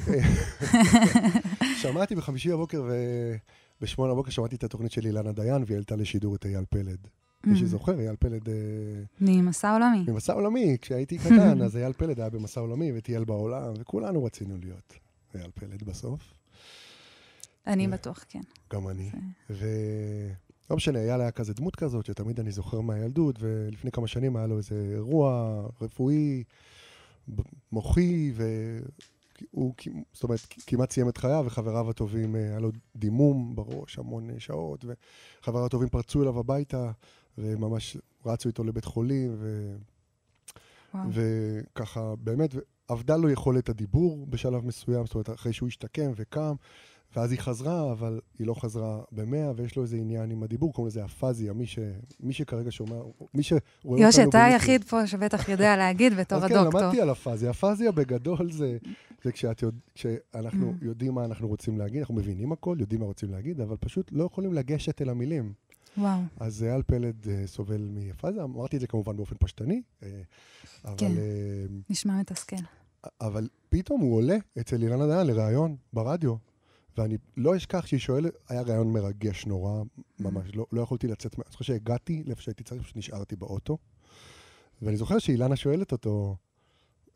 שמעתי 1.82 2.14
בחמישי 2.14 2.48
בבוקר 2.50 2.88
ובשמונה 3.80 4.12
בבוקר 4.12 4.30
שמעתי 4.30 4.56
את 4.56 4.64
התוכנית 4.64 4.92
של 4.92 5.06
אילנה 5.06 5.32
דיין, 5.32 5.62
והיא 5.66 5.74
העלתה 5.74 5.96
לשידור 5.96 6.34
את 6.34 6.46
אייל 6.46 6.64
פלד. 6.70 6.98
מי 7.46 7.54
Mm. 7.54 7.58
שזוכר, 7.58 8.00
אייל 8.00 8.16
פלד 8.18 8.48
אה, 8.48 8.54
ממסע 9.20 9.72
עולמי. 9.72 10.04
ממסע 10.08 10.32
עולמי, 10.32 10.76
כשהייתי 10.80 11.18
קטן, 11.18 11.62
אז 11.64 11.76
אייל 11.76 11.92
פלד 11.92 12.20
היה 12.20 12.30
במסע 12.30 12.60
עולמי 12.60 12.92
וטייל 12.94 13.24
בעולם, 13.24 13.72
וכולנו 13.78 14.24
רצינו 14.24 14.56
להיות 14.58 14.94
אייל 15.34 15.50
פלד 15.54 15.82
בסוף, 15.82 16.20
אני 17.66 17.88
בטוח, 17.88 18.24
כן. 18.28 18.40
גם 18.72 18.88
אני. 18.88 19.10
ולא 19.50 20.76
משנה, 20.76 20.98
אייל 20.98 21.20
היה 21.20 21.30
כזה 21.30 21.54
דמות 21.54 21.76
כזאת, 21.76 22.06
שתמיד 22.06 22.40
אני 22.40 22.50
זוכר 22.50 22.80
מהילדות, 22.80 23.36
ולפני 23.40 23.90
כמה 23.90 24.06
שנים 24.06 24.36
היה 24.36 24.46
לו 24.46 24.58
איזה 24.58 24.90
אירוע 24.94 25.60
רפואי, 25.80 26.44
מוחי, 27.72 28.32
והוא, 28.34 28.86
כ- 29.76 29.88
זאת 30.12 30.22
אומרת, 30.22 30.40
כמעט 30.66 30.92
סיים 30.92 31.08
את 31.08 31.16
חייו, 31.16 31.44
וחבריו 31.46 31.90
הטובים, 31.90 32.36
אה, 32.36 32.40
היה 32.40 32.58
לו 32.58 32.70
דימום 32.96 33.54
בראש 33.54 33.98
המון 33.98 34.30
אה, 34.30 34.40
שעות, 34.40 34.84
וחבריו 34.84 35.66
הטובים 35.66 35.88
פרצו 35.88 36.22
אליו 36.22 36.38
הביתה, 36.38 36.90
וממש 37.38 37.96
רצו 38.26 38.48
איתו 38.48 38.64
לבית 38.64 38.84
חולים, 38.84 39.36
ו... 39.38 39.76
וואו. 40.94 41.08
וככה, 41.12 42.14
באמת, 42.16 42.54
אבדה 42.92 43.16
לו 43.16 43.30
יכולת 43.30 43.68
הדיבור 43.68 44.26
בשלב 44.26 44.66
מסוים, 44.66 45.06
זאת 45.06 45.14
אומרת, 45.14 45.30
אחרי 45.30 45.52
שהוא 45.52 45.66
השתקם 45.66 46.10
וקם, 46.16 46.54
ואז 47.16 47.32
היא 47.32 47.40
חזרה, 47.40 47.92
אבל 47.92 48.20
היא 48.38 48.46
לא 48.46 48.54
חזרה 48.54 49.00
במאה, 49.12 49.52
ויש 49.56 49.76
לו 49.76 49.82
איזה 49.82 49.96
עניין 49.96 50.30
עם 50.30 50.42
הדיבור, 50.42 50.72
קוראים 50.72 50.88
לזה 50.88 51.04
אפזיה, 51.04 51.52
מי, 51.52 51.66
ש... 51.66 51.78
מי 52.20 52.32
שכרגע 52.32 52.70
שומע, 52.70 52.96
מי 53.34 53.42
שרואה 53.42 53.62
אותנו... 53.84 53.98
יושי, 53.98 54.24
אתה. 54.24 54.44
היחיד 54.44 54.84
פה 54.84 55.06
שבטח 55.06 55.48
יודע 55.48 55.76
להגיד 55.76 56.14
בתור 56.14 56.38
אז 56.38 56.44
כן, 56.44 56.56
הדוקטור. 56.56 56.80
למדתי 56.80 57.00
על 57.00 57.12
אפזיה. 57.12 57.50
אפזיה 57.50 57.92
בגדול 57.92 58.52
זה, 58.52 58.78
זה 59.24 59.32
כשאת 59.32 59.62
יודע, 59.62 59.78
כשאנחנו. 59.94 60.74
יודעים 60.82 61.14
מה 61.14 61.24
אנחנו 61.24 61.48
רוצים 61.48 61.78
להגיד, 61.78 62.00
אנחנו 62.00 62.14
מבינים 62.14 62.52
הכל, 62.52 62.76
יודעים 62.80 63.00
מה 63.00 63.06
רוצים 63.06 63.30
להגיד, 63.30 63.60
אבל 63.60 63.76
פשוט 63.80 64.10
לא 64.12 64.24
יכולים 64.24 64.54
לגשת 64.54 65.02
אל 65.02 65.08
המילים. 65.08 65.52
וואו. 65.98 66.20
אז 66.40 66.62
אייל 66.62 66.82
פלד 66.82 67.28
אה, 67.28 67.46
סובל 67.46 67.88
מאפזיה, 67.90 68.44
אמרתי 68.44 68.76
את 68.76 68.80
זה 68.80 68.86
כמובן 68.86 69.16
באופן 69.16 69.36
פשטני, 69.38 69.82
אה, 70.02 70.08
אבל... 70.84 70.96
כן. 70.98 71.06
אה, 71.06 71.66
נשמע 71.90 72.20
מתסכל. 72.20 72.56
אבל 73.20 73.48
פתאום 73.68 74.00
הוא 74.00 74.16
עולה 74.16 74.36
אצל 74.60 74.82
אילנה 74.82 75.06
דיין 75.06 75.26
לראיון 75.26 75.76
ברדיו, 75.92 76.34
ואני 76.98 77.16
לא 77.36 77.56
אשכח 77.56 77.86
שהיא 77.86 78.00
שואלת, 78.00 78.32
היה 78.48 78.62
ראיון 78.62 78.92
מרגש 78.92 79.46
נורא, 79.46 79.82
ממש, 80.20 80.50
לא, 80.54 80.66
לא 80.72 80.80
יכולתי 80.80 81.06
לצאת, 81.06 81.34
אני 81.34 81.44
זוכר 81.50 81.64
שהגעתי 81.64 82.22
לאיפה 82.26 82.42
שהייתי 82.42 82.64
צריך, 82.64 82.82
פשוט 82.82 82.96
נשארתי 82.96 83.36
באוטו, 83.36 83.78
ואני 84.82 84.96
זוכר 84.96 85.18
שאילנה 85.18 85.56
שואלת 85.56 85.92
אותו, 85.92 86.36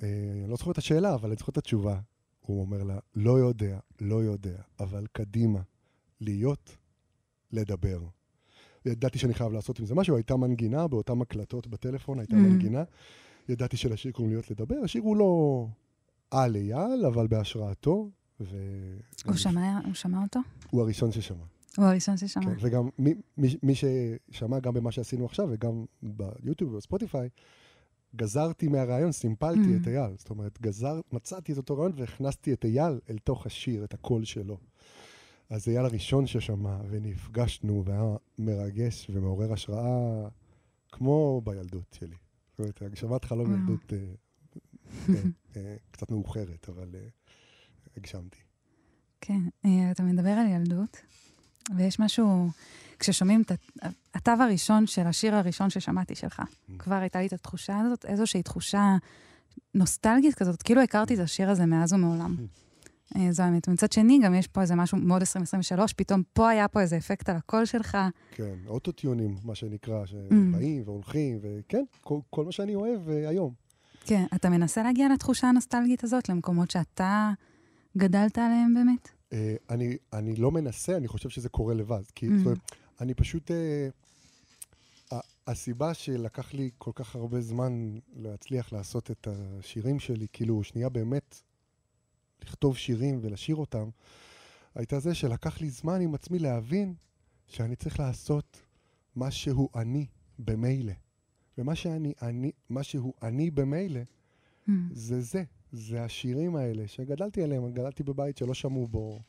אה, 0.02 0.08
אני 0.32 0.50
לא 0.50 0.56
זוכר 0.56 0.70
את 0.70 0.78
השאלה, 0.78 1.14
אבל 1.14 1.28
אני 1.28 1.36
זוכר 1.36 1.52
את 1.52 1.58
התשובה. 1.58 2.00
הוא 2.40 2.60
אומר 2.60 2.82
לה, 2.82 2.98
לא 3.14 3.38
יודע, 3.38 3.78
לא 4.00 4.24
יודע, 4.24 4.62
אבל 4.80 5.06
קדימה, 5.12 5.60
להיות, 6.20 6.76
לדבר. 7.52 8.00
ידעתי 8.86 9.18
שאני 9.18 9.34
חייב 9.34 9.52
לעשות 9.52 9.78
עם 9.78 9.86
זה 9.86 9.94
משהו, 9.94 10.16
הייתה 10.16 10.36
מנגינה 10.36 10.88
באותן 10.88 11.20
הקלטות 11.20 11.66
בטלפון, 11.66 12.18
הייתה 12.18 12.34
Mhm. 12.36 12.38
מנגינה. 12.38 12.84
ידעתי 13.48 13.76
שלשיר 13.76 14.12
קוראים 14.12 14.32
להיות 14.32 14.50
לדבר, 14.50 14.74
השיר 14.84 15.02
הוא 15.02 15.16
לא 15.16 15.66
על 16.30 16.56
אייל, 16.56 17.06
אבל 17.06 17.26
בהשראתו, 17.26 18.10
ו... 18.50 18.56
הוא 19.26 19.36
שמע 19.36 19.78
הוא 19.84 19.94
שמע 19.94 20.22
אותו? 20.22 20.40
הוא 20.70 20.82
הראשון 20.82 21.12
ששמע. 21.12 21.44
הוא 21.76 21.84
הראשון 21.86 22.16
ששמע. 22.16 22.44
כן, 22.44 22.56
וגם 22.60 22.88
מי, 22.98 23.14
מי, 23.36 23.56
מי 23.62 23.72
ששמע 23.74 24.58
גם 24.58 24.74
במה 24.74 24.92
שעשינו 24.92 25.24
עכשיו, 25.24 25.48
וגם 25.50 25.84
ביוטיוב 26.02 26.72
ובספוטיפיי, 26.74 27.28
גזרתי 28.16 28.68
מהרעיון, 28.68 29.12
סימפלתי 29.12 29.60
Mm. 29.60 29.82
את 29.82 29.88
אייל. 29.88 30.14
זאת 30.18 30.30
אומרת, 30.30 30.60
גזר, 30.60 31.00
מצאתי 31.12 31.52
את 31.52 31.56
אותו 31.56 31.76
רעיון 31.76 31.92
והכנסתי 31.96 32.52
את 32.52 32.64
אייל 32.64 33.00
אל 33.10 33.18
תוך 33.18 33.46
השיר, 33.46 33.84
את 33.84 33.94
הקול 33.94 34.24
שלו. 34.24 34.58
אז 35.50 35.68
אייל 35.68 35.84
הראשון 35.84 36.26
ששמע, 36.26 36.78
ונפגשנו, 36.90 37.82
והיה 37.86 38.16
מרגש 38.38 39.10
ומעורר 39.10 39.52
השראה, 39.52 40.28
כמו 40.92 41.40
בילדות 41.44 41.96
שלי. 41.98 42.16
זאת 42.50 42.58
אומרת, 42.58 42.82
הגשמת 42.82 43.24
חלום. 43.24 43.54
ילדות 43.54 43.92
אה, 43.92 43.98
אה, 45.08 45.22
אה, 45.56 45.76
קצת 45.90 46.10
מאוחרת, 46.10 46.68
אבל 46.68 46.88
אה, 46.94 47.08
הגשמתי. 47.96 48.38
כן, 49.20 49.40
אה, 49.64 49.90
אתה 49.90 50.02
מדבר 50.02 50.30
על 50.30 50.46
ילדות, 50.46 50.96
ויש 51.76 52.00
משהו, 52.00 52.48
כששומעים 52.98 53.42
את 53.42 53.52
התו 54.14 54.30
הראשון 54.30 54.86
של 54.86 55.06
השיר 55.06 55.34
הראשון 55.34 55.70
ששמעתי 55.70 56.14
שלך, 56.14 56.40
Mm. 56.40 56.72
כבר 56.78 56.94
הייתה 56.94 57.20
לי 57.20 57.26
את 57.26 57.32
התחושה 57.32 57.78
הזאת, 57.80 58.04
איזושהי 58.04 58.42
תחושה 58.42 58.96
נוסטלגית 59.74 60.34
כזאת, 60.34 60.62
כאילו 60.62 60.80
הכרתי 60.82 61.14
את 61.14 61.18
השיר 61.18 61.50
הזה 61.50 61.66
מאז 61.66 61.92
ומעולם. 61.92 62.36
Mm. 62.38 63.18
אה, 63.18 63.32
זו 63.32 63.42
האמת. 63.42 63.68
ומצד 63.68 63.92
שני, 63.92 64.20
גם 64.24 64.34
יש 64.34 64.46
פה 64.48 64.60
איזה 64.62 64.74
משהו 64.74 64.98
מאוד 64.98 65.22
2023, 65.22 65.92
פתאום 65.92 66.22
פה 66.32 66.48
היה 66.48 66.68
פה 66.68 66.80
איזה 66.80 66.96
אפקט 66.96 67.28
על 67.28 67.36
הקול 67.36 67.64
שלך. 67.64 67.98
כן, 68.34 68.54
אוטוטיונים, 68.66 69.36
מה 69.44 69.54
שנקרא, 69.54 70.04
Mm. 70.04 70.06
שבאים 70.06 70.82
והולכים, 70.84 71.38
וכן, 71.42 71.82
כל, 72.00 72.18
כל 72.30 72.44
מה 72.44 72.52
שאני 72.52 72.74
אוהב 72.74 73.08
אה, 73.08 73.28
היום. 73.28 73.52
כן, 74.04 74.24
אתה 74.34 74.48
מנסה 74.50 74.82
להגיע 74.82 75.08
לתחושה 75.14 75.48
הנוסטלגית 75.48 76.04
הזאת, 76.04 76.28
למקומות 76.28 76.70
שאתה 76.70 77.30
גדלת 77.96 78.38
עליהם 78.38 78.74
באמת? 78.74 79.08
אה, 79.32 79.56
אני, 79.70 79.96
אני 80.12 80.36
לא 80.36 80.50
מנסה, 80.50 80.96
אני 80.96 81.08
חושב 81.08 81.28
שזה 81.28 81.48
קורה 81.48 81.74
לבד. 81.74 82.02
כי 82.14 82.26
Mm. 82.28 82.30
זאת 82.36 82.46
אומרת, 82.46 82.58
אני 83.00 83.14
פשוט... 83.14 83.50
ה- 85.12 85.20
הסיבה 85.46 85.94
שלקח 85.94 86.54
לי 86.54 86.70
כל 86.78 86.90
כך 86.94 87.14
הרבה 87.16 87.40
זמן 87.40 87.98
להצליח 88.16 88.72
לעשות 88.72 89.10
את 89.10 89.28
השירים 89.30 89.98
שלי, 90.00 90.26
כאילו, 90.32 90.64
שנייה 90.64 90.88
באמת 90.88 91.42
לכתוב 92.42 92.76
שירים 92.76 93.18
ולשיר 93.22 93.56
אותם, 93.56 93.88
הייתה 94.74 95.00
זה 95.00 95.14
שלקח 95.14 95.60
לי 95.60 95.70
זמן 95.70 96.00
עם 96.00 96.14
עצמי 96.14 96.38
להבין 96.38 96.94
שאני 97.46 97.76
צריך 97.76 98.00
לעשות 98.00 98.62
משהו 99.16 99.68
אני 99.74 100.06
במילא. 100.38 100.92
ומה 101.58 101.74
שאני, 101.74 102.12
אני, 102.22 102.50
מה 102.70 102.82
שהוא 102.82 103.12
אני 103.22 103.50
במילא, 103.50 104.00
Mm. 104.68 104.72
זה 104.92 105.20
זה, 105.20 105.42
זה 105.72 106.04
השירים 106.04 106.56
האלה 106.56 106.88
שגדלתי 106.88 107.42
עליהם, 107.42 107.72
גדלתי 107.72 108.02
בבית 108.02 108.36
שלא 108.36 108.54
שמעו 108.54 108.88
בו, 108.88 109.20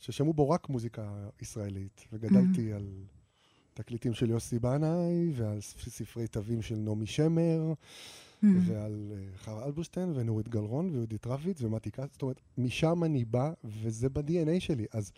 ששמעו 0.00 0.32
בו 0.34 0.50
רק 0.50 0.68
מוזיקה 0.68 1.08
ישראלית, 1.42 2.04
וגדלתי 2.12 2.72
על 2.72 2.86
תקליטים 3.74 4.14
של 4.14 4.30
יוסי 4.30 4.58
בנאי, 4.58 5.32
ועל 5.34 5.58
ספ- 5.60 5.88
ספרי 5.90 6.26
תווים 6.26 6.62
של 6.62 6.76
נעמי 6.76 7.06
שמר, 7.06 7.72
Mm. 8.42 8.46
ועל 8.66 9.12
אה, 9.14 9.38
חווה 9.44 9.64
אלברשטיין, 9.66 10.12
ונורית 10.14 10.48
גלרון, 10.48 10.90
ויהודית 10.90 11.26
רביץ, 11.26 11.62
ומתי 11.62 11.90
כץ, 11.90 12.12
זאת 12.12 12.22
אומרת, 12.22 12.40
משם 12.58 13.04
אני 13.04 13.24
בא, 13.24 13.52
וזה 13.64 14.08
ב-DNA 14.08 14.60
שלי. 14.60 14.86
אז 14.92 15.12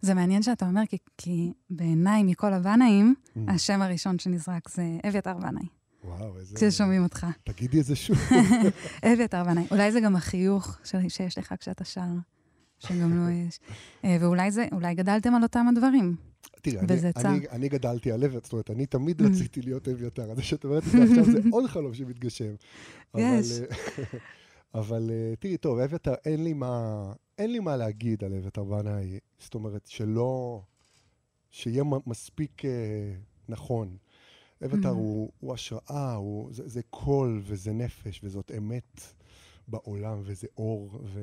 זה 0.00 0.14
מעניין 0.14 0.42
שאתה 0.42 0.66
אומר, 0.68 0.82
כי, 0.88 0.96
כי 1.18 1.52
בעיניי, 1.70 2.22
מכל 2.22 2.52
הבנאים, 2.52 3.14
Mm. 3.36 3.38
השם 3.48 3.82
הראשון 3.82 4.18
שנזרק 4.18 4.68
זה 4.68 4.82
אביתר 5.08 5.34
בנאי, 5.34 5.66
וואו, 6.06 6.38
איזה... 6.38 6.56
כששומעים 6.56 7.02
אותך. 7.02 7.26
תגידי 7.44 7.80
את 7.80 7.84
זה 7.84 7.96
שוב. 7.96 8.16
אביתר 9.12 9.44
בנאי. 9.44 9.66
אולי 9.70 9.92
זה 9.92 10.00
גם 10.00 10.16
החיוך 10.16 10.78
שיש 11.08 11.38
לך 11.38 11.54
כשאתה 11.60 11.84
שר, 11.84 12.00
שגם 12.78 13.16
לו 13.16 13.30
יש. 13.30 13.60
אה, 14.04 14.16
ואולי 14.20 14.50
זה, 14.50 14.66
אולי 14.72 14.94
גדלתם 14.94 15.34
על 15.34 15.42
אותם 15.42 15.66
הדברים. 15.68 16.16
תראי, 16.62 16.78
אני. 16.78 17.12
אני, 17.16 17.48
אני 17.50 17.68
גדלתי 17.68 18.12
על 18.12 18.24
אביתר, 18.24 18.40
זאת 18.44 18.52
אומרת, 18.52 18.70
אני 18.70 18.86
תמיד 18.86 19.20
Mm. 19.20 19.24
רציתי 19.24 19.62
להיות 19.62 19.88
אביתר, 19.88 20.30
אז 20.30 20.38
שאת 20.40 20.64
אומרת 20.64 20.82
את 20.86 20.88
זה 20.88 21.02
עכשיו 21.02 21.24
זה 21.24 21.38
עוד 21.52 21.66
חלום 21.70 21.94
שמתגשם. 21.94 22.54
יש. 23.16 23.60
אה, 23.60 23.64
אבל 24.80 25.10
אה, 25.10 25.34
תראי, 25.40 25.56
טוב, 25.56 25.78
אביתר, 25.78 26.14
אין 26.24 26.44
לי 26.44 26.52
מה, 26.52 27.12
אין 27.38 27.52
לי 27.52 27.58
מה 27.58 27.76
להגיד 27.76 28.24
על 28.24 28.34
אביתר 28.34 28.64
בנאי, 28.64 29.18
זאת 29.38 29.54
אומרת, 29.54 29.86
שלא, 29.86 30.62
שיהיה 31.50 31.84
מספיק 32.06 32.62
נכון. 33.48 33.96
אביתר 34.64 34.88
Mm. 34.88 34.92
הוא, 34.92 35.30
הוא 35.40 35.54
השראה, 35.54 36.14
הוא, 36.14 36.52
זה, 36.52 36.68
זה 36.68 36.80
קול 36.90 37.42
וזה 37.44 37.72
נפש 37.72 38.20
וזאת 38.24 38.52
אמת 38.58 39.00
בעולם 39.68 40.20
וזה 40.24 40.46
אור. 40.56 41.00
ו... 41.04 41.20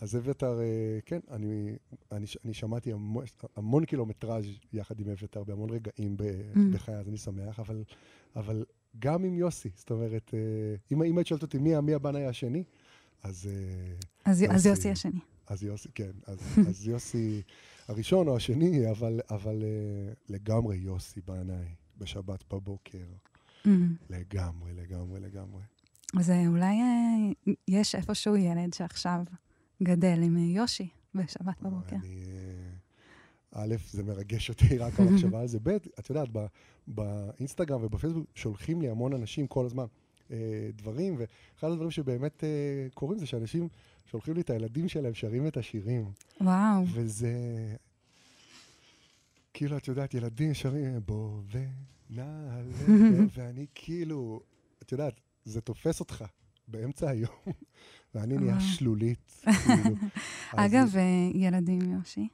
אז 0.00 0.16
אביתר, 0.16 0.60
אה, 0.60 0.98
כן, 1.06 1.20
אני, 1.30 1.76
אני, 2.12 2.26
אני 2.44 2.54
שמעתי 2.54 2.92
המון, 2.92 3.24
המון 3.56 3.84
קילומטראז' 3.84 4.44
יחד 4.72 5.00
עם 5.00 5.08
אביתר 5.08 5.44
בהמון 5.44 5.70
רגעים 5.70 6.16
ב, 6.16 6.22
Mm. 6.22 6.58
בחיי, 6.72 6.94
אז 6.94 7.08
אני 7.08 7.16
שמח, 7.16 7.60
אבל, 7.60 7.84
אבל 8.36 8.64
גם 8.98 9.24
עם 9.24 9.34
יוסי, 9.34 9.68
זאת 9.76 9.90
אומרת, 9.90 10.30
אה, 10.34 10.38
אם, 10.92 11.02
אם 11.02 11.18
היית 11.18 11.26
שואלת 11.26 11.42
אותי 11.42 11.58
מי, 11.58 11.80
מי 11.80 11.94
הבנאי 11.94 12.26
השני, 12.26 12.64
אז, 13.22 13.48
אה, 13.50 13.52
אז 14.24 14.36
אז 14.50 14.66
יוסי. 14.66 14.68
יוסי 14.68 14.90
השני. 14.90 15.20
אז 15.46 15.62
יוסי, 15.62 15.88
כן, 15.94 16.10
אז, 16.26 16.38
אז 16.68 16.86
יוסי 16.88 17.42
הראשון 17.88 18.28
או 18.28 18.36
השני, 18.36 18.90
אבל, 18.90 19.20
אבל 19.30 19.62
לגמרי 20.28 20.76
יוסי 20.76 21.20
בנאי, 21.20 21.66
בשבת 21.98 22.44
בבוקר, 22.54 23.04
Mm. 23.64 23.68
לגמרי, 24.10 24.72
לגמרי, 24.74 25.20
לגמרי. 25.20 25.62
אז 26.18 26.30
אולי 26.46 26.80
אה, 26.80 27.52
יש 27.68 27.94
איפשהו 27.94 28.36
ילד 28.36 28.74
שעכשיו 28.74 29.24
גדל 29.82 30.22
עם 30.22 30.36
אה, 30.36 30.42
יושי 30.42 30.88
בשבת 31.14 31.60
בבוקר. 31.62 31.96
אני, 31.96 32.22
אה, 33.54 33.62
א', 33.64 33.74
זה 33.90 34.02
מרגש 34.02 34.48
אותי 34.48 34.78
רק 34.84 35.00
המחשבה 35.00 35.40
על 35.40 35.46
זה, 35.48 35.58
ב', 35.62 35.68
את 35.68 36.10
יודעת, 36.10 36.28
ב- 36.32 36.46
באינסטגרם 36.86 37.84
ובפייסבוק 37.84 38.26
שולחים 38.34 38.80
לי 38.82 38.88
המון 38.88 39.12
אנשים 39.12 39.46
כל 39.46 39.66
הזמן 39.66 39.84
אה, 40.30 40.36
דברים, 40.74 41.16
ואחד 41.18 41.68
הדברים 41.70 41.90
שבאמת 41.90 42.44
אה, 42.44 42.48
קורים 42.94 43.18
זה 43.18 43.26
שאנשים 43.26 43.68
שולחים 44.06 44.34
לי 44.34 44.40
את 44.40 44.50
הילדים 44.50 44.88
שלהם 44.88 45.14
שרים 45.14 45.46
את 45.46 45.56
השירים, 45.56 46.10
וואו. 46.40 46.84
וזה... 46.92 47.32
כאילו, 49.54 49.76
את 49.76 49.88
יודעת, 49.88 50.14
ילדים 50.14 50.54
שרים 50.54 51.00
בוא 51.06 51.42
ונעלה, 51.50 52.62
ואני 53.34 53.66
כאילו, 53.74 54.40
את 54.82 54.92
יודעת, 54.92 55.14
זה 55.44 55.60
תופס 55.60 56.00
אותך 56.00 56.24
באמצע 56.68 57.10
היום, 57.10 57.30
ואני 58.14 58.36
נהיה 58.36 58.52
וואו. 58.54 58.60
שלולית. 58.66 59.42
כאילו. 59.44 59.96
אגב, 60.56 60.96
אה, 60.96 61.02
ילדים 61.34 61.92
יושי, 61.92 62.28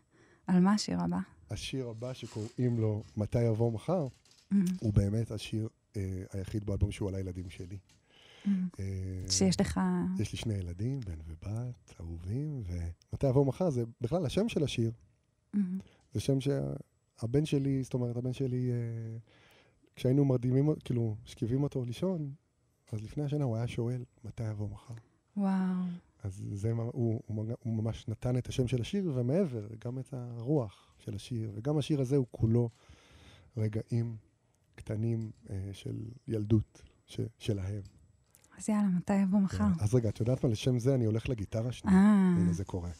על 0.47 0.61
מה 0.61 0.73
השיר 0.73 1.01
הבא? 1.01 1.19
השיר 1.51 1.89
הבא 1.89 2.13
שקוראים 2.13 2.79
לו 2.81 3.03
"מתי 3.17 3.43
יבוא 3.43 3.73
מחר", 3.73 4.07
Mm, 4.53 4.57
הוא 4.81 4.93
באמת 4.95 5.31
השיר 5.31 5.69
אה, 5.97 6.23
היחיד 6.33 6.65
באלבום 6.67 6.91
שהוא 6.93 7.09
על 7.09 7.15
הילדים 7.15 7.51
שלי. 7.51 7.79
mm. 8.45 8.49
אה, 8.81 8.85
שיש 9.31 9.61
לך... 9.61 9.81
יש 10.19 10.33
לי 10.33 10.39
שני 10.39 10.55
ילדים, 10.55 11.01
בן 11.01 11.19
ובת, 11.27 11.95
אהובים, 12.01 12.63
ו"מתי 12.67 13.27
יבוא 13.27 13.47
מחר" 13.47 13.71
זה 13.71 13.85
בכלל 14.01 14.27
השם 14.27 14.49
של 14.49 14.65
השיר. 14.65 14.93
Mm, 15.57 15.59
זה 16.15 16.21
שם 16.21 16.41
שהבן 17.21 17.45
שלי, 17.45 17.83
זאת 17.83 17.95
אומרת, 17.95 18.17
הבן 18.17 18.33
שלי, 18.33 18.71
אה, 18.71 19.19
כשהיינו 19.97 20.25
מרדימים, 20.25 20.75
כאילו, 20.85 21.17
משכיבים 21.25 21.63
אותו 21.63 21.85
לישון, 21.85 22.33
אז 22.93 23.03
לפני 23.03 23.25
השנה 23.25 23.45
הוא 23.45 23.57
היה 23.57 23.67
שואל, 23.67 24.05
מתי 24.25 24.51
יבוא 24.51 24.69
מחר? 24.69 24.95
וואו. 25.37 25.85
אז 26.23 26.45
זה, 26.53 26.73
הוא, 26.73 27.23
הוא, 27.27 27.47
הוא 27.63 27.75
ממש 27.75 28.09
נתן 28.09 28.37
את 28.37 28.49
השם 28.49 28.69
של 28.69 28.81
השיר, 28.81 29.13
ומעבר, 29.15 29.67
גם 29.85 29.99
את 29.99 30.13
הרוח 30.13 30.95
של 30.99 31.15
השיר. 31.15 31.53
וגם 31.55 31.79
השיר 31.79 32.01
הזה 32.01 32.17
הוא 32.17 32.27
כולו 32.31 32.71
רגעים 33.57 34.17
קטנים 34.75 35.31
אה, 35.51 35.71
של 35.73 35.97
ילדות 36.29 36.83
ש, 37.07 37.21
שלהם. 37.39 37.83
אז 38.59 38.69
יאללה, 38.69 38.89
מתי 38.89 39.17
יבוא 39.17 39.39
מחר? 39.39 39.65
אז 39.81 39.95
רגע, 39.95 40.09
את 40.09 40.21
יודעת 40.21 40.45
מה? 40.45 40.51
לשם 40.51 40.79
זה 40.79 40.95
אני 40.95 41.05
הולך 41.05 41.29
לגיטרה 41.29 41.73
שנייה. 41.73 41.97
אה, 41.97 42.35
הנה 42.37 42.53
זה 42.53 42.65
קורה. 42.65 42.91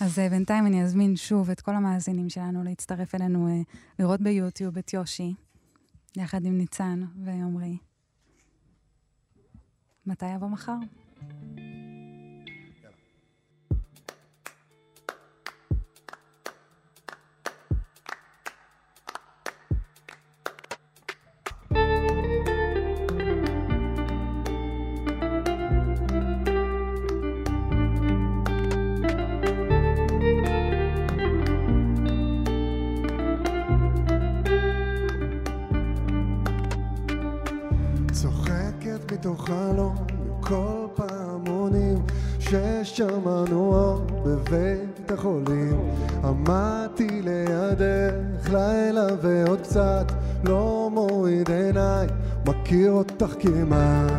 אז 0.00 0.18
אה, 0.18 0.28
בינתיים 0.28 0.66
אני 0.66 0.82
אזמין 0.82 1.16
שוב 1.16 1.50
את 1.50 1.60
כל 1.60 1.74
המאזינים 1.74 2.28
שלנו 2.28 2.64
להצטרף 2.64 3.14
אלינו, 3.14 3.48
אה, 3.48 3.62
לראות 3.98 4.20
ביוטיוב 4.20 4.78
את 4.78 4.92
יושי, 4.92 5.34
יחד 6.16 6.44
עם 6.44 6.58
ניצן 6.58 7.00
ועמרי. 7.24 7.76
מתי 10.06 10.34
יבוא 10.34 10.48
מחר? 10.48 10.76
ששמענו 42.98 43.74
עוד 43.74 44.12
בבית 44.24 45.10
החולים. 45.10 45.80
עמדתי 46.24 47.22
לידך 47.22 48.52
לילה 48.52 49.06
ועוד 49.22 49.60
קצת 49.60 50.12
לא 50.44 50.90
מוריד 50.92 51.50
עיניי 51.50 52.06
מכיר 52.46 52.90
אותך 52.90 53.34
כמעט. 53.40 54.12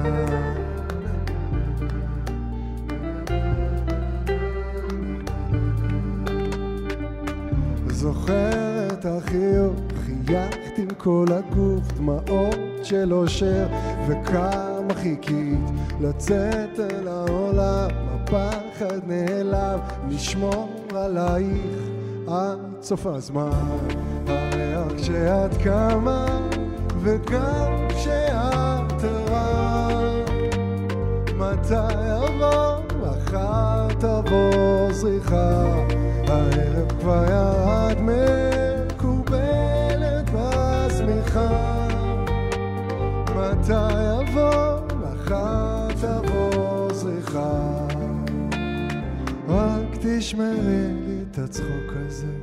זוכר 7.89 8.87
את 8.93 9.05
החיוך, 9.05 9.75
חייכת 10.05 10.77
עם 10.77 10.87
כל 10.97 11.25
הגוף, 11.29 11.91
דמעות 11.97 12.55
של 12.83 13.13
אושר, 13.13 13.67
וכמה 14.07 14.93
חיכית 14.93 15.59
לצאת 16.01 16.79
אל 16.79 17.07
העולם, 17.07 17.89
הפחד 18.81 18.99
נעלם, 19.07 19.79
לשמור 20.09 20.69
עלייך 20.95 21.89
עד 22.27 22.59
סוף 22.81 23.05
הזמן. 23.05 23.49
הריח 24.27 24.93
כשאת 24.97 25.57
קמה, 25.63 26.25
וגם 26.99 27.87
כשאת 27.89 29.03
ערה, 29.03 29.87
מתי 31.37 31.93
יבוא, 32.07 32.75
מחר 33.01 33.87
תבוא 33.99 34.91
זריחה, 34.91 35.63
הערב 36.27 36.91
כבר 36.99 37.23
ירד 37.29 37.97
מקובלת 38.01 38.38
תשמרי 50.29 50.93
לי 51.07 51.23
את 51.31 51.37
הצחוק 51.37 51.93
הזה, 52.07 52.33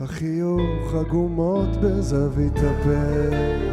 החיוך 0.00 0.94
הגומות 0.94 1.68
בזווית 1.82 2.56
הפה. 2.56 3.64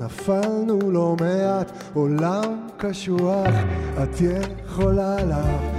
נפלנו 0.00 0.90
לא 0.90 1.16
מעט, 1.20 1.72
עולם 1.94 2.66
קשוח, 2.76 3.54
את 4.02 4.20
יכולה 4.20 5.24
לך, 5.24 5.69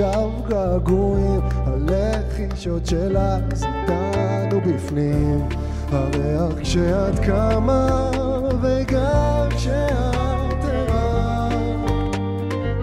עכשיו 0.00 0.30
געגועים, 0.48 1.40
הלחישות 1.52 2.86
שלך 2.86 3.44
איתנו 3.52 4.60
בפנים, 4.60 5.48
הריח 5.92 6.60
כשאת 6.60 7.18
קמה, 7.18 8.10
וגם 8.62 9.48
כשאת 9.50 10.64
ערה, 10.64 11.48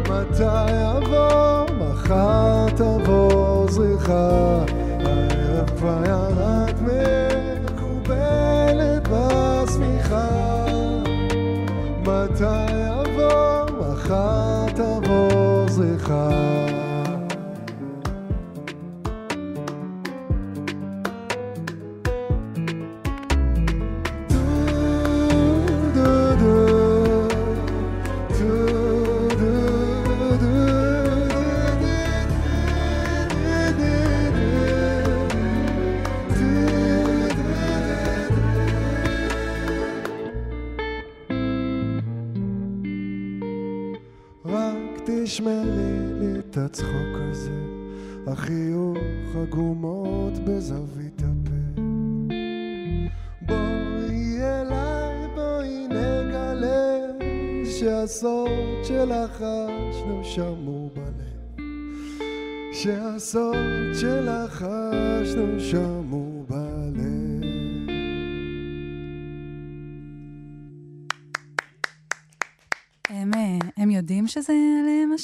מתי 0.09 0.71
יבוא, 0.71 1.65
מחר 1.79 2.65
תבוא 2.75 3.69
זריחה, 3.69 4.63
הצחוק 46.67 47.15
הזה, 47.15 47.51
החיוך, 48.27 48.97
הגומות 49.35 50.33
בזווית 50.45 51.21
הפה. 51.21 51.81
בואי 53.41 54.37
אליי, 54.41 55.27
בואי 55.35 55.87
נגלה, 55.87 56.97
שהסוד 57.65 58.83
שלך 58.83 59.31
חשנו 59.31 60.23
שמור 60.23 60.91
בלב. 60.95 61.65
שהסוד 62.73 63.93
שלך 63.93 64.53
חשנו 64.53 65.59
שמור 65.59 65.96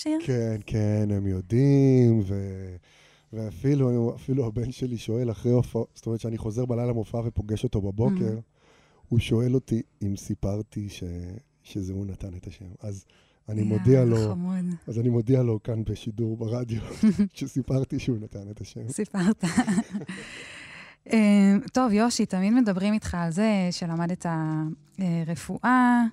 השיר? 0.04 0.20
כן, 0.26 0.56
כן, 0.66 1.08
הם 1.12 1.28
יודעים, 1.28 2.22
ו... 2.26 2.36
ואפילו 3.34 4.16
אפילו 4.16 4.46
הבן 4.46 4.72
שלי 4.72 4.98
שואל 4.98 5.32
אחרי 5.32 5.52
הופעה, 5.52 5.82
זאת 5.96 6.06
אומרת 6.06 6.20
שאני 6.20 6.38
חוזר 6.38 6.66
בלילה 6.66 6.94
מהופעה 6.94 7.22
ופוגש 7.26 7.64
אותו 7.64 7.82
בבוקר, 7.82 8.40
הוא 9.10 9.20
שואל 9.20 9.56
אותי 9.56 9.82
אם 10.02 10.16
סיפרתי 10.16 10.90
ש... 10.90 11.04
שזה 11.64 11.94
הוא 11.94 12.06
נתן 12.06 12.34
את 12.38 12.48
השם. 12.48 12.66
אז 12.80 13.06
אני 13.50 13.62
יא, 13.62 13.66
מודיע 13.66 14.06
לו, 14.06 14.30
חמוד. 14.30 14.66
אז 14.88 15.00
אני 15.00 15.10
מודיע 15.10 15.44
לו 15.44 15.64
כאן 15.64 15.84
בשידור 15.84 16.38
ברדיו, 16.38 16.82
שסיפרתי 17.34 18.00
שהוא 18.00 18.18
נתן 18.22 18.52
את 18.52 18.62
השם. 18.62 18.90
סיפרת. 18.90 19.44
אה, 21.14 21.56
טוב, 21.74 21.92
יושי, 21.92 22.26
תמיד 22.26 22.54
מדברים 22.54 22.94
איתך 22.94 23.16
על 23.16 23.32
זה 23.32 23.68
שלמדת 23.72 24.26
אה, 24.26 24.64
רפואה, 25.28 26.04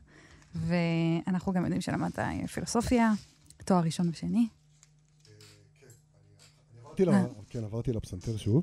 ואנחנו 0.54 1.52
גם 1.52 1.62
יודעים 1.64 1.80
שלמדת 1.80 2.18
אה, 2.18 2.46
פילוסופיה, 2.46 3.12
תואר 3.64 3.80
ראשון 3.84 4.08
ושני. 4.08 4.48
ל- 6.98 7.08
אה. 7.08 7.26
כן, 7.48 7.64
עברתי 7.64 7.92
לפסנתר 7.92 8.36
שוב. 8.36 8.62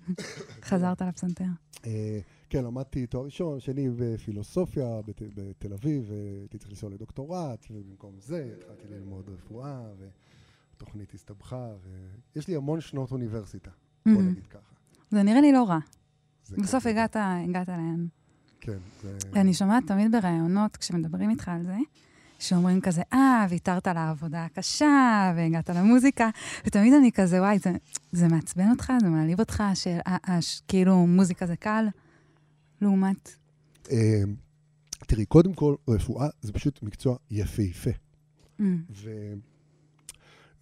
חזרת 0.68 1.02
לפסנתר. 1.02 1.44
אה, 1.86 2.18
כן, 2.50 2.64
למדתי 2.64 3.06
תואר 3.06 3.24
ראשון, 3.24 3.60
שני 3.60 3.88
בפילוסופיה 3.96 5.00
בת- 5.06 5.22
בתל 5.34 5.72
אביב, 5.72 6.04
והייתי 6.10 6.58
צריך 6.58 6.70
לנסוע 6.70 6.90
לדוקטורט, 6.90 7.66
ובמקום 7.70 8.14
זה 8.20 8.50
התחלתי 8.58 8.88
ללמוד 8.94 9.28
רפואה, 9.28 9.82
והתוכנית 10.72 11.14
הסתבכה, 11.14 11.68
ויש 12.34 12.48
לי 12.48 12.56
המון 12.56 12.80
שנות 12.80 13.12
אוניברסיטה, 13.12 13.70
בוא. 14.06 14.22
נגיד 14.22 14.46
ככה. 14.46 14.74
זה 15.10 15.22
נראה 15.22 15.40
לי 15.40 15.52
לא 15.52 15.64
רע. 15.64 15.78
זה 16.44 16.56
בסוף. 16.56 16.86
הגעת, 16.86 17.16
הגעת 17.48 17.68
לאן. 17.68 18.06
כן, 18.60 18.78
זה... 19.02 19.18
אני 19.36 19.54
שומעת 19.54 19.86
תמיד 19.86 20.12
בראיונות, 20.12 20.76
כשמדברים 20.76 21.30
איתך 21.30 21.48
על 21.48 21.62
זה, 21.62 21.76
שאומרים 22.38 22.80
כזה, 22.80 23.02
אה, 23.12 23.46
ויתרת 23.50 23.86
על 23.86 23.96
העבודה 23.96 24.44
הקשה, 24.44 25.32
והגעת 25.36 25.70
למוזיקה, 25.70 26.30
ותמיד 26.66 26.92
אני 26.92 27.12
כזה, 27.12 27.40
וואי, 27.40 27.58
זה, 27.58 27.70
זה 28.12 28.28
מעצבן 28.28 28.70
אותך? 28.70 28.92
זה 29.00 29.08
מעליב 29.08 29.40
אותך? 29.40 29.62
שכאילו 30.40 31.06
מוזיקה 31.06 31.46
זה 31.46 31.56
קל? 31.56 31.86
לעומת... 32.80 33.30
אה, 33.90 34.22
תראי, 35.06 35.26
קודם 35.26 35.54
כל, 35.54 35.74
רפואה 35.88 36.28
זה 36.42 36.52
פשוט 36.52 36.82
מקצוע 36.82 37.16
יפהפה. 37.30 37.90
Mm. 38.60 38.64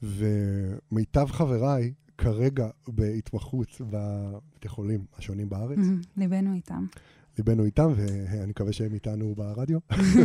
ומיטב 0.03 1.27
חבריי 1.27 1.93
כרגע 2.19 2.69
בהתמחות 2.89 3.81
בבתי 3.81 4.69
חולים 4.69 5.05
השונים 5.19 5.49
בארץ. 5.49 5.79
mm, 5.79 6.07
ליבנו 6.17 6.55
איתם. 6.55 6.87
ליבנו 7.39 7.65
איתם, 7.65 7.93
ואני 7.97 8.51
מקווה 8.51 8.73
שהם 8.73 8.95
איתנו 8.95 9.35
ברדיו. 9.35 9.79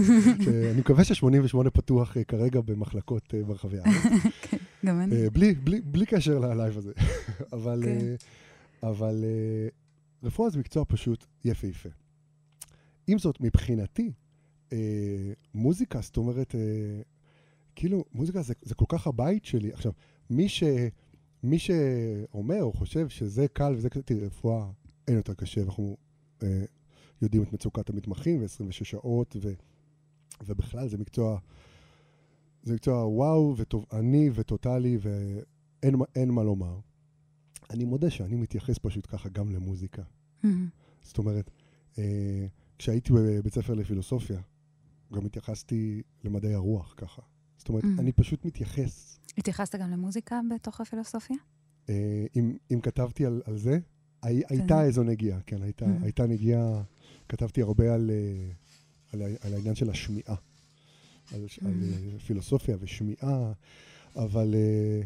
אני 0.72 0.80
מקווה 0.80 1.04
ש-88 1.04 1.70
פתוח 1.70 2.18
אה, 2.18 2.24
כרגע 2.24 2.62
במחלקות 2.62 3.34
אה, 3.34 3.44
ברחבי 3.44 3.78
הארץ. 3.80 4.24
גם 4.86 5.02
אני. 5.02 5.16
אה, 5.16 5.30
בלי, 5.30 5.54
בלי, 5.54 5.82
בלי 5.82 6.06
קשר 6.06 6.40
ללייב 6.40 6.78
הזה. 6.78 6.92
אבל, 7.54 7.82
כן. 7.86 8.16
אבל 8.84 9.24
אה, 9.24 9.68
רפואה 10.24 10.50
זה 10.50 10.60
מקצוע 10.60 10.84
פשוט 10.88 11.26
יפהפה. 11.46 11.90
עם 13.08 13.18
זאת, 13.18 13.42
מבחינתי, 13.42 14.12
מוזיקה, 15.54 16.02
זאת 16.02 16.18
אומרת, 16.18 16.56
כאילו, 17.76 18.06
מוזיקה 18.14 18.42
זה, 18.42 18.54
זה 18.62 18.76
כל 18.76 18.86
כך 18.88 19.08
הבית 19.08 19.46
שלי. 19.46 19.74
עכשיו, 19.74 19.92
מי, 20.30 20.50
ש, 20.50 20.64
מי 21.44 21.60
שאומר 21.60 22.64
או 22.64 22.74
חושב 22.74 23.10
שזה 23.10 23.48
קל 23.54 23.74
וזה 23.78 23.90
קשה, 23.90 24.02
תראי, 24.02 24.20
רפואה 24.20 24.66
אין 25.08 25.16
יותר 25.16 25.34
קשה, 25.34 25.62
אנחנו 25.62 25.98
אה, 26.44 26.64
יודעים 27.22 27.44
את 27.44 27.54
מצוקת 27.54 27.90
המתמחים 27.90 28.42
ו-26 28.42 28.72
שעות, 28.72 29.36
ו, 29.42 29.54
ובכלל 30.48 30.88
זה 30.88 30.98
מקצוע, 30.98 31.40
זה 32.64 32.74
מקצוע 32.74 33.06
וואו 33.08 33.54
ותובעני 33.58 34.30
וטוטאלי, 34.34 34.98
ואין 35.02 35.96
מה- 35.96 36.06
אין 36.16 36.30
מה 36.30 36.44
לומר. 36.44 36.80
אני 37.70 37.86
מודה 37.86 38.10
שאני 38.10 38.36
מתייחס 38.36 38.78
פשוט 38.82 39.06
ככה 39.10 39.30
גם 39.30 39.50
למוזיקה. 39.52 40.02
Mm, 40.44 40.48
זאת 41.02 41.18
אומרת, 41.18 41.52
אה, 41.98 42.48
כשהייתי 42.78 43.14
בבית 43.14 43.54
ספר 43.54 43.74
לפילוסופיה, 43.74 44.40
גם 45.14 45.26
התייחסתי 45.26 46.02
למדעי 46.24 46.54
הרוח 46.54 46.94
ככה. 46.98 47.22
זאת 47.58 47.70
אומרת, 47.70 47.84
Mm. 47.84 48.00
אני 48.00 48.12
פשוט 48.12 48.46
מתייחס. 48.46 49.20
התייחסת 49.38 49.76
גם 49.76 49.92
למוזיקה 49.92 50.40
בתוך 50.56 50.82
הפילוסופיה? 50.82 51.36
אה, 51.90 52.26
אם, 52.36 52.58
אם 52.74 52.80
כתבתי 52.82 53.26
על, 53.26 53.42
על 53.46 53.58
זה, 53.58 53.80
הי, 54.24 54.42
הייתה 54.50 54.84
איזו 54.84 55.04
נגיעה, 55.04 55.42
כן, 55.42 55.62
הייתה, 55.62 55.86
Mm. 55.86 56.04
הייתה 56.04 56.28
נגיעה, 56.28 56.84
כתבתי 57.30 57.62
הרבה 57.62 57.94
על, 57.94 58.12
אה, 58.12 58.52
על, 59.14 59.22
על 59.42 59.54
העניין 59.54 59.76
של 59.76 59.90
השמיעה, 59.90 60.36
על, 61.34 61.42
על 61.66 61.74
Mm. 61.74 62.14
אה, 62.14 62.20
פילוסופיה 62.20 62.78
ושמיעה, 62.80 63.52
אבל 64.16 64.56
אה, 64.56 65.02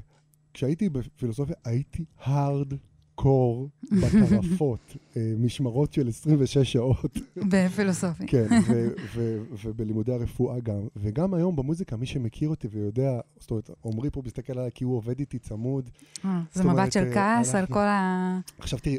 כשהייתי 0.54 0.90
בפילוסופיה 0.90 1.56
הייתי 1.64 2.06
הארד 2.18 2.74
קור 3.16 3.70
בטרפות, 3.92 4.96
אה, 5.18 5.34
משמרות 5.38 5.94
של 5.94 6.08
26 6.08 6.58
שעות. 6.58 7.18
בפילוסופיה. 7.52 8.28
כן, 8.28 8.48
ו- 8.68 8.88
ו- 9.16 9.42
ובלימודי 9.64 10.14
הרפואה 10.14 10.60
גם. 10.60 10.88
וגם 10.96 11.34
היום 11.34 11.56
במוזיקה, 11.56 11.96
מי 11.96 12.06
שמכיר 12.06 12.50
אותי 12.50 12.68
ויודע, 12.72 13.20
זאת 13.40 13.52
אומרת, 13.52 13.70
עמרי 13.86 14.10
פה 14.10 14.22
מסתכל 14.26 14.60
עליי 14.60 14.72
כי 14.74 14.84
הוא 14.84 14.98
עובד 14.98 15.20
איתי 15.20 15.40
צמוד. 15.40 15.90
אה, 16.26 16.42
זה 16.54 16.64
מבט 16.64 16.92
של 16.92 17.04
אה, 17.08 17.14
כעס 17.14 17.56
על 17.56 17.66
כל 17.66 17.80
ה... 17.80 18.40
עכשיו 18.60 18.80
תראי, 18.80 18.98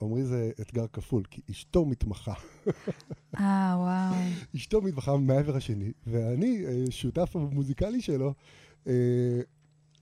עמרי 0.00 0.22
זה, 0.24 0.50
אתגר 0.60 0.86
כפול, 0.92 1.22
כי 1.30 1.40
אשתו 1.50 1.84
מתמחה. 1.84 2.34
אה, 3.40 3.74
וואו. 3.78 4.14
אשתו 4.56 4.82
מתמחה 4.82 5.16
מהעבר 5.16 5.56
השני, 5.56 5.92
ואני, 6.06 6.64
שותף 6.90 7.36
המוזיקלי 7.36 8.00
שלו, 8.00 8.34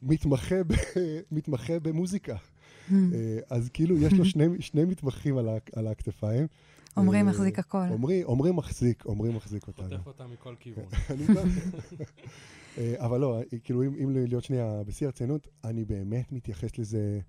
מתמחה, 0.02 0.64
ב, 0.64 0.72
מתמחה 1.32 1.78
במוזיקה. 1.80 2.36
Mm. 2.36 2.92
אה, 2.92 3.38
אז 3.50 3.68
כאילו, 3.72 3.98
יש 3.98 4.12
לו 4.12 4.24
שני, 4.24 4.44
שני 4.60 4.84
מתמחים 4.84 5.38
על, 5.38 5.48
ה, 5.48 5.56
על 5.72 5.86
הכתפיים. 5.86 6.46
עמרי 6.96 7.18
אה, 7.18 7.22
מחזיק 7.22 7.58
הכל. 7.58 7.78
עמרי, 7.78 8.24
עמרי 8.28 8.52
מחזיק, 8.52 9.06
עמרי 9.06 9.30
מחזיק 9.32 9.66
אותנו. 9.66 9.88
חוטף 9.88 10.06
אותה 10.06 10.26
מכל 10.26 10.54
כיוון. 10.60 10.84
אה, 12.78 12.94
אבל 12.98 13.20
לא, 13.20 13.40
כאילו, 13.64 13.82
אם, 13.82 13.94
אם 14.02 14.10
להיות 14.28 14.44
שנייה 14.44 14.82
בשיא 14.86 15.06
הרצינות, 15.06 15.48
אני 15.64 15.84
באמת 15.84 16.32
מתייחס 16.32 16.78
לזה 16.78 17.20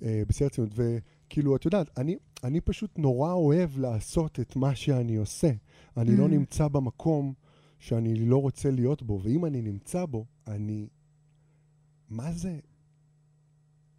בשיא 0.00 0.46
הרצינות. 0.46 0.70
וכאילו, 0.74 1.56
את 1.56 1.64
יודעת, 1.64 1.98
אני, 1.98 2.16
אני 2.44 2.60
פשוט 2.60 2.98
נורא 2.98 3.32
אוהב 3.32 3.78
לעשות 3.78 4.40
את 4.40 4.56
מה 4.56 4.74
שאני 4.74 5.16
עושה. 5.16 5.50
אני 5.96 6.16
לא 6.16 6.24
Mm. 6.24 6.28
נמצא 6.28 6.68
במקום 6.68 7.32
שאני 7.78 8.14
לא 8.14 8.36
רוצה 8.36 8.70
להיות 8.70 9.02
בו, 9.02 9.20
ואם 9.22 9.44
אני 9.44 9.62
נמצא 9.62 10.04
בו, 10.04 10.24
אני... 10.46 10.86
מה 12.10 12.32
זה? 12.32 12.58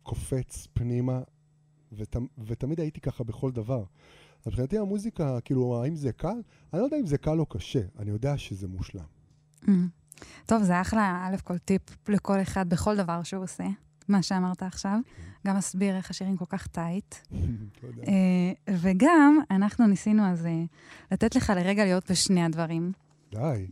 קופץ 0.04 0.68
פנימה, 0.74 1.22
ות, 1.92 2.16
ותמיד 2.46 2.80
הייתי 2.80 3.02
ככה 3.02 3.24
בכל 3.24 3.52
דבר. 3.52 3.84
אז 4.46 4.48
מבחינתי 4.48 4.78
המוזיקה, 4.78 5.42
כאילו, 5.42 5.84
האם 5.84 5.96
זה 5.96 6.12
קל? 6.12 6.42
אני 6.74 6.80
לא 6.82 6.86
יודע 6.86 6.98
אם 6.98 7.06
זה 7.06 7.18
קל 7.18 7.40
או 7.40 7.46
קשה, 7.46 7.82
אני 8.00 8.10
יודע 8.12 8.38
שזה 8.38 8.68
מושלם. 8.68 9.04
Mm. 9.66 9.70
טוב, 10.46 10.64
זה 10.64 10.82
אחלה, 10.82 11.28
א' 11.28 11.38
כל 11.44 11.58
טיפ 11.58 12.10
לכל 12.10 12.42
אחד 12.42 12.70
בכל 12.70 12.98
דבר 12.98 13.24
שהוא 13.24 13.44
עושה, 13.44 13.66
מה 14.08 14.22
שאמרת 14.24 14.64
עכשיו. 14.64 15.00
גם 15.48 15.58
מסביר 15.58 15.96
איך 15.96 16.10
השירים 16.10 16.38
כל 16.38 16.46
כך 16.50 16.68
טייט. 16.68 17.16
אה, 18.08 18.74
וגם, 18.82 19.40
אנחנו 19.52 19.88
ניסינו 19.88 20.26
אז 20.26 20.46
אה, 20.46 20.64
לתת 21.12 21.36
לך 21.36 21.54
לרגע 21.56 21.84
להיות 21.84 22.12
בשני 22.12 22.44
הדברים. 22.44 22.92
די. 23.32 23.68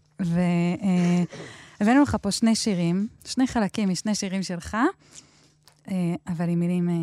והבאנו 1.79 2.03
לך 2.03 2.17
פה 2.21 2.31
שני 2.31 2.55
שירים, 2.55 3.07
שני 3.25 3.47
חלקים 3.47 3.89
משני 3.89 4.15
שירים 4.15 4.43
שלך, 4.43 4.77
אה, 5.91 6.15
אבל 6.27 6.49
עם 6.49 6.59
מילים 6.59 6.89
אה, 6.89 6.95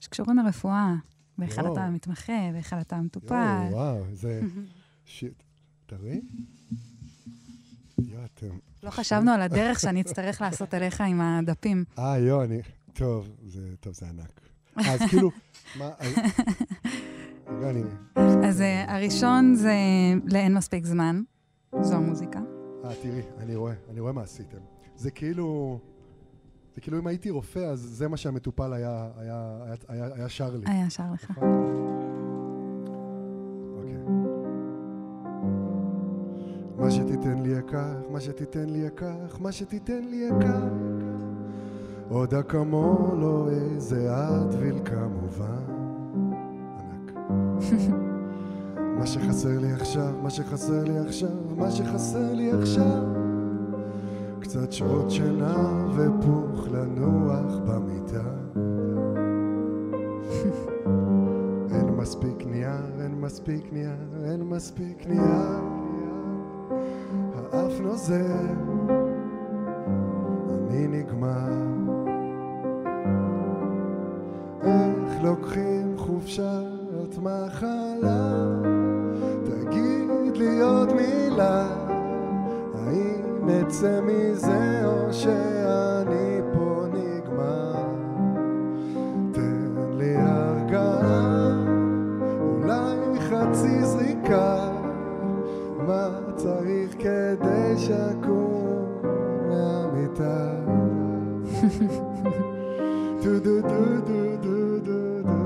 שקשורים 0.00 0.38
לרפואה. 0.38 0.94
יואו. 1.38 1.72
אתה 1.72 1.90
מתמחה, 1.90 2.32
באחד 2.52 2.78
אתה 2.78 2.96
יואו, 2.96 3.04
מטופל. 3.04 3.66
וואו, 3.70 4.04
זה... 4.12 4.40
שיט. 5.06 5.42
תראי. 5.86 6.20
יואו. 7.98 8.24
לא 8.82 8.90
חשבנו 8.90 9.30
על 9.30 9.42
הדרך 9.42 9.80
שאני 9.80 10.00
אצטרך 10.00 10.40
לעשות 10.40 10.74
אליך 10.74 11.00
עם 11.00 11.20
הדפים. 11.20 11.84
אה, 11.98 12.18
יואו, 12.18 12.44
אני... 12.44 12.60
טוב, 12.92 13.28
זה... 13.46 13.74
טוב, 13.80 13.92
זה 13.94 14.06
ענק. 14.08 14.40
אז 14.76 15.00
כאילו... 15.10 15.30
מה... 15.78 15.90
אז- 15.98 16.14
אני... 17.64 17.82
אז 18.48 18.60
אה, 18.60 18.94
הראשון 18.96 19.54
זה 19.54 19.74
לאין 20.24 20.54
מספיק 20.54 20.84
זמן, 20.84 21.22
זו 21.82 21.94
המוזיקה. 21.94 22.40
אה, 22.84 22.94
תראי, 23.02 23.22
אני 23.38 23.56
רואה, 23.56 23.74
אני 23.90 24.00
רואה 24.00 24.12
מה 24.12 24.22
עשיתם. 24.22 24.58
זה 24.96 25.10
כאילו... 25.10 25.78
זה 26.74 26.80
כאילו 26.80 26.98
אם 26.98 27.06
הייתי 27.06 27.30
רופא, 27.30 27.58
אז 27.58 27.80
זה 27.80 28.08
מה 28.08 28.16
שהמטופל 28.16 28.72
היה, 28.72 29.08
היה, 29.16 29.58
היה, 29.62 29.74
היה, 29.88 30.14
היה 30.14 30.28
שר 30.28 30.56
לי. 30.56 30.64
היה 30.66 30.90
שר 30.90 31.02
לך. 31.14 31.30
נכון? 31.30 31.48
אוקיי. 33.76 33.96
מה 36.78 36.90
שתיתן 36.90 37.42
לי 37.42 37.58
אקח, 37.58 37.94
מה 38.10 38.20
שתיתן 38.20 38.68
לי 38.68 38.86
אקח, 38.86 39.40
מה 39.40 39.52
שתיתן 39.52 40.04
לי 40.04 40.28
אקח. 40.30 40.62
עוד 42.08 42.34
אקמול 42.34 43.24
או 43.24 43.48
איזה 43.50 44.10
אדוויל 44.16 44.78
כמובן. 44.84 45.64
ענק. 46.78 47.12
מה 48.98 49.06
שחסר 49.06 49.58
לי 49.58 49.72
עכשיו, 49.72 50.12
מה 50.22 50.30
שחסר 50.30 50.84
לי 50.84 50.98
עכשיו, 50.98 51.43
מה 51.56 51.70
שחסר 51.70 52.34
לי 52.34 52.52
עכשיו. 52.52 53.02
קצת 54.40 54.72
שעות 54.72 55.10
שינה 55.10 55.54
ופוך 55.96 56.68
לנוח 56.72 57.52
במיטה. 57.66 58.24
אין 61.74 61.90
מספיק 61.96 62.46
נייר, 62.46 63.00
אין 63.00 63.20
מספיק 63.20 63.72
נייר, 63.72 63.96
אין 64.24 64.42
מספיק 64.42 65.06
נייר. 65.06 65.60
האף 67.34 67.80
נוזל, 67.80 68.46
אני 70.70 70.86
נגמר. 70.86 71.52
איך 74.62 75.22
לוקחים 75.22 75.94
חופשת 75.96 77.18
מחלה? 77.22 77.83
מילה, 81.34 81.66
האם 82.74 83.48
אצא 83.48 84.00
מזה 84.00 84.82
או 84.84 85.12
שאני 85.12 86.40
פה 86.54 86.84
נגמר? 86.92 87.84
תן 89.32 89.66
לי 89.98 90.14
הרגעה, 90.16 91.52
אולי 92.40 93.18
חצי 93.20 93.84
זריקה, 93.84 94.70
מה 95.86 96.08
צריך 96.36 96.94
כדי 96.98 97.76
שאקום 97.76 98.86
מהמיטה? 99.48 100.50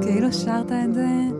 כאילו 0.00 0.32
שרת 0.32 0.72
את 0.72 0.94
זה- 0.94 1.37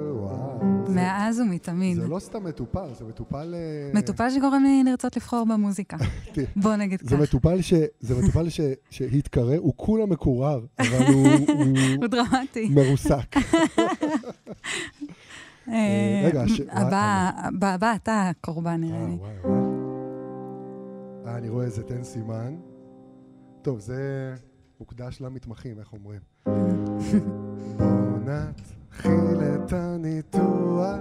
מאז 0.98 1.40
ומתמיד. 1.40 1.96
זה 1.96 2.08
לא 2.08 2.18
סתם 2.18 2.44
מטופל, 2.44 2.94
זה 2.98 3.04
מטופל... 3.04 3.54
אה, 3.54 3.90
מטופל 3.98 4.30
שגורם 4.30 4.62
לי 4.64 4.84
לרצות 4.90 5.16
לבחור 5.16 5.46
במוזיקה. 5.46 5.96
תראה, 6.32 6.46
בוא 6.62 6.76
נגיד 6.76 7.00
זה 7.02 7.16
כך. 7.16 7.22
מטופל 7.22 7.60
ש... 7.62 7.72
זה 8.00 8.22
מטופל 8.22 8.48
ש... 8.48 8.60
שהתקרא, 8.90 9.56
הוא 9.56 9.72
כולה 9.76 10.06
מקורר, 10.06 10.66
אבל 10.78 11.06
הוא, 11.14 11.26
הוא 11.98 12.06
דרמטי. 12.06 12.68
מרוסק. 12.74 13.36
אה, 15.68 16.22
רגע, 16.24 16.48
ש- 16.48 16.60
הבא, 16.70 17.94
אתה 17.94 18.28
הקורבן 18.28 18.80
נראה 18.80 19.06
לי. 19.06 19.16
אה, 21.26 21.36
אני 21.36 21.48
רואה 21.48 21.64
איזה 21.64 21.82
תן 21.82 22.04
סימן. 22.04 22.54
טוב, 23.62 23.78
זה 23.80 24.34
מוקדש 24.80 25.20
למתמחים, 25.20 25.78
איך 25.78 25.92
אומרים? 25.92 26.20
בוא 27.78 28.18
נתחיל 28.98 29.38
את 29.54 29.72
הניתוח, 29.72 30.96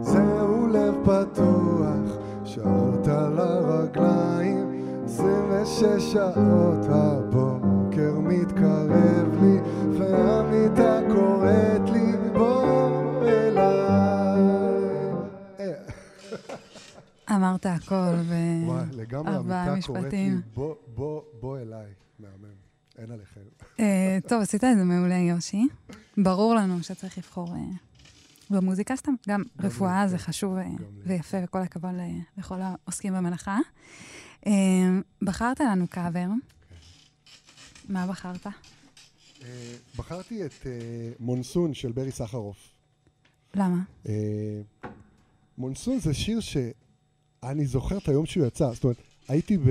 זהו 0.00 0.66
לב 0.66 0.94
פתוח, 1.04 2.16
שעות 2.44 3.08
על 3.08 3.38
הרגליים, 3.38 4.70
26 5.04 6.12
שעות 6.12 6.86
הבוקר 6.88 8.18
מתקרב 8.18 9.42
לי, 9.42 9.58
והמיטה 9.98 11.00
קוראת 11.12 11.90
לי, 11.92 12.12
בוא 12.32 13.22
אליי. 13.22 14.40
אה, 15.60 17.36
אמרת 17.36 17.66
הכל, 17.66 18.14
ו... 18.28 18.34
וואי, 18.66 18.84
לגמרי 18.92 19.34
המיטה 19.34 19.86
קוראת 19.86 20.12
לי. 20.12 20.30
בוא, 20.54 20.74
בוא, 20.94 21.22
בוא 21.40 21.58
אליי. 21.58 21.86
מהמם. 22.18 22.51
אין 23.02 23.10
עליכם. 23.10 23.40
אה, 23.80 24.18
טוב, 24.28 24.42
עשית 24.42 24.64
את 24.64 24.76
זה 24.78 24.84
מעולה, 24.84 25.16
יושי. 25.16 25.62
ברור 26.16 26.54
לנו 26.54 26.82
שצריך 26.82 27.18
לבחור 27.18 27.54
אה, 27.54 27.60
במוזיקה 28.50 28.96
סתם. 28.96 29.14
גם 29.28 29.42
רפואה 29.60 30.08
זה 30.08 30.18
כן. 30.18 30.24
חשוב 30.24 30.56
אה. 30.56 30.68
ויפה, 31.04 31.36
וכל 31.44 31.58
הכבוד 31.58 31.90
לכל 32.38 32.58
העוסקים 32.60 33.14
במלאכה. 33.14 33.58
בחרת 35.22 35.60
לנו 35.60 35.86
קאבר. 35.88 36.26
מה 37.88 38.06
בחרת? 38.06 38.46
בחרתי 39.96 40.46
את 40.46 40.52
מונסון 41.20 41.74
של 41.74 41.92
ברי 41.92 42.10
סחרוף. 42.12 42.56
למה? 43.54 43.82
מונסון 45.58 45.98
זה 45.98 46.14
שיר 46.14 46.40
שאני 46.40 47.66
זוכר 47.66 47.98
את 47.98 48.08
היום 48.08 48.26
שהוא 48.26 48.46
יצא. 48.46 48.72
זאת 48.72 48.84
אומרת, 48.84 48.96
הייתי 49.28 49.58
ב... 49.58 49.62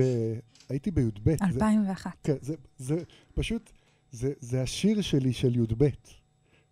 הייתי 0.68 0.90
בי"ב. 0.90 1.24
זה- 1.24 1.44
2001. 1.44 2.10
כן, 2.22 2.34
זה, 2.40 2.54
זה 2.78 3.02
פשוט, 3.34 3.70
זה, 4.10 4.32
זה 4.40 4.62
השיר 4.62 5.00
שלי 5.00 5.32
של 5.32 5.56
י"ב. 5.56 5.88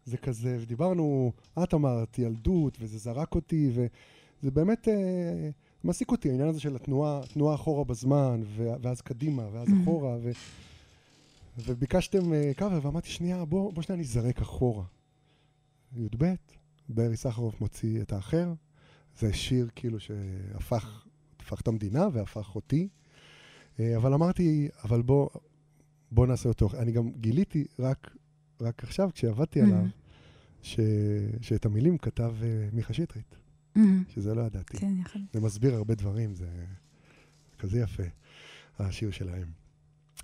זה 0.04 0.16
כזה, 0.16 0.56
ודיברנו, 0.60 1.32
את 1.62 1.74
אמרת, 1.74 2.18
ילדות, 2.18 2.76
וזה 2.80 2.98
זרק 2.98 3.34
אותי, 3.34 3.70
וזה 3.72 4.50
באמת 4.50 4.88
אה, 4.88 5.50
מעסיק 5.84 6.10
אותי, 6.10 6.30
העניין 6.30 6.48
הזה 6.48 6.60
של 6.60 6.76
התנועה, 6.76 7.20
תנועה 7.32 7.54
אחורה 7.54 7.84
בזמן, 7.84 8.40
ואז 8.56 9.00
קדימה, 9.00 9.48
ואז 9.52 9.68
Mhm. 9.68 9.82
אחורה, 9.82 10.16
ו, 10.22 10.30
וביקשתם 11.58 12.32
אה, 12.32 12.52
קאבר, 12.56 12.78
ואמרתי, 12.82 13.08
שנייה, 13.08 13.44
בוא, 13.44 13.72
בוא 13.72 13.82
שנייה 13.82 14.00
נזרק 14.00 14.40
אחורה. 14.40 14.84
י"ב, 15.96 16.34
ברי 16.88 17.16
סחרוף 17.16 17.60
מוציא 17.60 18.02
את 18.02 18.12
האחר, 18.12 18.52
זה 19.18 19.32
שיר 19.32 19.68
כאילו 19.74 20.00
שהפך, 20.00 21.04
הפך 21.40 21.60
את 21.60 21.68
המדינה 21.68 22.08
והפך 22.12 22.54
אותי. 22.54 22.88
אה, 23.80 23.96
אבל 23.96 24.14
אמרתי, 24.14 24.68
אבל 24.84 25.02
בוא, 25.02 25.28
בוא 26.10 26.26
נעשה 26.26 26.48
אותו. 26.48 26.68
אני 26.78 26.92
גם 26.92 27.10
גיליתי 27.20 27.64
רק, 27.78 28.16
רק 28.60 28.82
עכשיו, 28.84 29.10
כשעבדתי 29.14 29.60
Mhm. 29.62 29.64
עליו, 29.64 29.84
ש, 30.62 30.80
שאת 31.40 31.66
המילים 31.66 31.98
כתב 31.98 32.34
אה, 32.42 32.68
מיכה 32.72 32.92
שטרית, 32.92 33.36
מהמם. 33.74 34.04
שזה 34.08 34.34
לא 34.34 34.42
ידעתי. 34.42 34.76
כן, 34.78 34.92
יחד. 35.00 35.20
זה 35.32 35.40
מסביר 35.40 35.74
הרבה 35.74 35.94
דברים, 35.94 36.34
זה 36.34 36.46
כזה 37.58 37.80
יפה, 37.80 38.02
השיר 38.78 39.10
שלהם. 39.10 39.48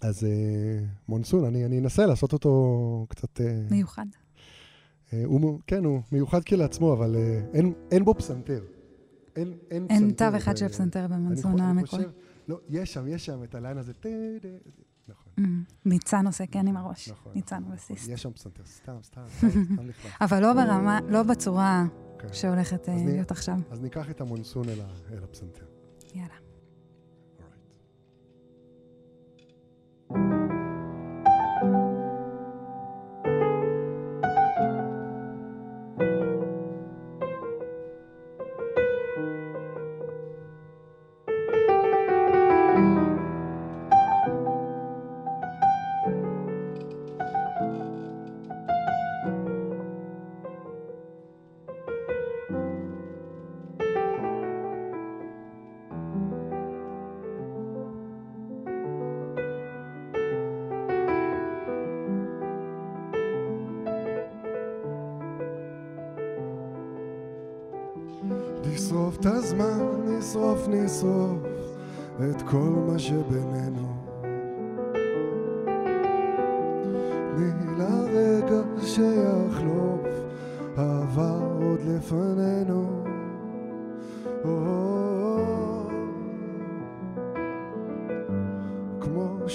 אז 0.00 0.24
אה, 0.24 0.84
מונסון, 1.08 1.44
אני, 1.44 1.64
אני 1.64 1.78
אנסה 1.78 2.06
לעשות 2.06 2.32
אותו 2.32 3.06
קצת... 3.08 3.40
אה, 3.40 3.62
מיוחד. 3.70 4.06
אה, 5.12 5.22
הוא, 5.24 5.60
כן, 5.66 5.84
הוא 5.84 6.00
מיוחד 6.12 6.44
כשלעצמו, 6.44 6.92
אבל 6.92 7.16
אה, 7.16 7.40
אין, 7.54 7.72
אין 7.90 8.04
בו 8.04 8.14
פסנתר. 8.14 8.64
אין, 9.36 9.52
אין 9.70 9.86
אין 9.90 9.98
פסנתר 10.10 10.30
תו 10.30 10.36
אחד 10.36 10.56
של 10.56 10.68
פסנתר 10.68 11.06
אני 11.06 11.62
המקורי. 11.62 12.04
לא, 12.48 12.60
יש 12.68 12.92
שם, 12.92 13.06
יש 13.08 13.26
שם 13.26 13.42
את 13.44 13.54
הליין 13.54 13.78
הזה. 13.78 13.92
נכון. 15.08 15.32
מהמם. 15.36 15.64
ניצן 15.84 16.26
עושה 16.26 16.46
כן 16.46 16.66
עם 16.66 16.76
הראש. 16.76 17.08
נכון, 17.08 17.32
ניצן 17.34 17.62
בסיסט. 17.74 18.08
יש 18.08 18.22
שם 18.22 18.32
פסנתר, 18.32 18.62
סתם, 18.66 18.96
סתם, 19.02 19.20
סתם, 19.36 19.46
לכבד. 19.88 20.10
אבל 20.20 20.42
לא 20.42 20.52
ברמה, 20.52 20.98
לא 21.08 21.22
בצורה 21.22 21.84
כן. 22.18 22.28
שהולכת 22.32 22.88
אה, 22.88 22.94
להיות 23.06 23.30
עכשיו. 23.30 23.56
אז 23.70 23.80
ניקח 23.80 24.10
את 24.10 24.20
המונסון 24.20 24.68
אל 25.10 25.24
הפסנתר. 25.24 25.66
יאללה. 26.14 26.45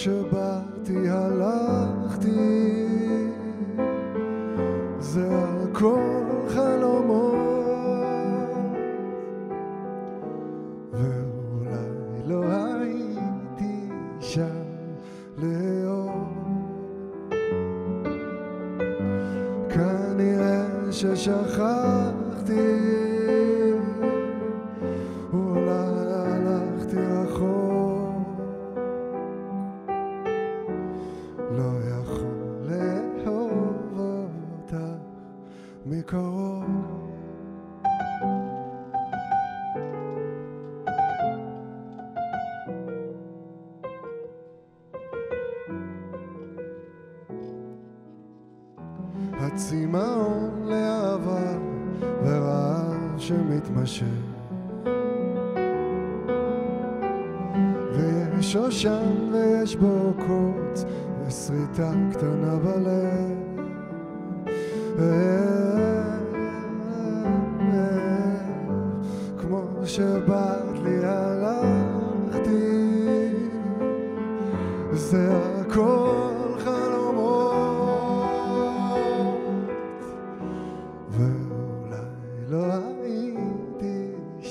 picture, 0.03 0.23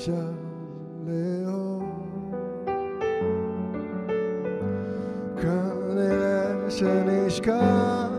שם 0.05 0.33
לאור 1.07 1.83
כנראה 5.41 6.69
שנשכחתי 6.69 8.10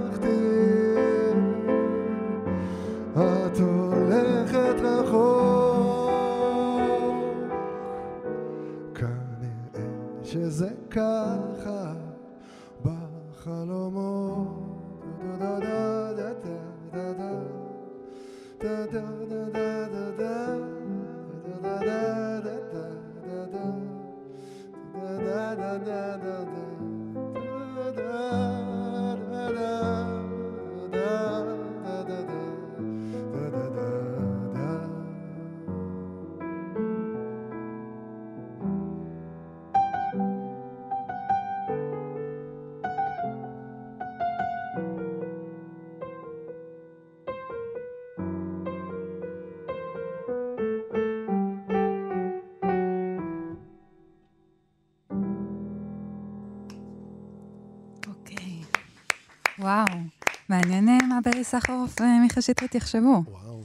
ברי 61.82 61.90
סחרוף 61.90 62.00
ומיכה 62.20 62.42
שטרית 62.42 62.74
יחשבו. 62.74 63.22
וואו. 63.28 63.62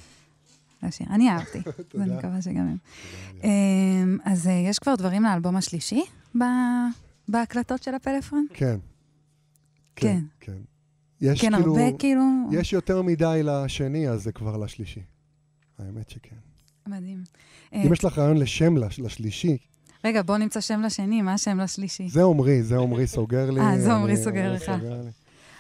לשיר. 0.84 1.08
אני 1.10 1.30
אהבתי, 1.30 1.60
תודה. 1.90 2.04
ואני 2.04 2.18
מקווה 2.18 2.42
שגם 2.42 2.56
הם. 2.68 2.78
אמ, 3.44 4.18
אז 4.24 4.48
אה, 4.48 4.54
יש 4.54 4.80
כבר 4.80 4.96
דברים 4.96 5.24
לאלבום 5.24 5.56
השלישי 5.56 6.02
בהקלטות 7.28 7.84
של 7.84 7.96
הפלאפון? 7.96 8.46
כן. 8.54 8.78
כן. 9.96 10.20
כן. 10.40 10.54
יש 11.22 11.42
כן, 11.42 11.52
כאילו... 11.58 11.78
הרבה 11.78 11.98
כאילו... 12.00 12.22
יש 12.52 12.74
יותר 12.74 13.02
מדי 13.02 13.42
לשני, 13.44 14.10
אז 14.10 14.24
זה 14.24 14.32
כבר 14.32 14.58
לשלישי. 14.58 15.02
האמת 15.80 16.10
שכן. 16.10 16.36
מדהים. 16.88 17.24
אה, 17.74 17.82
אם 17.84 17.94
יש 17.94 18.04
לך 18.06 18.18
רעיון 18.18 18.38
לשם 18.38 18.78
לש- 18.78 19.00
לשלישי, 19.00 19.58
רגע, 20.06 20.22
בוא 20.22 20.38
נמצא 20.38 20.62
שם 20.62 20.82
לשני, 20.82 21.22
מה 21.22 21.34
השם 21.34 21.60
לשלישי? 21.60 22.10
זה 22.10 22.24
עמרי, 22.24 22.64
זה 22.64 22.78
עמרי 22.78 23.08
סוגר 23.08 23.50
לי. 23.52 23.60
אה, 23.62 23.80
זה 23.80 23.94
עמרי 23.94 24.14
אני- 24.14 24.24
סוגר 24.24 24.54
לך. 24.54 24.72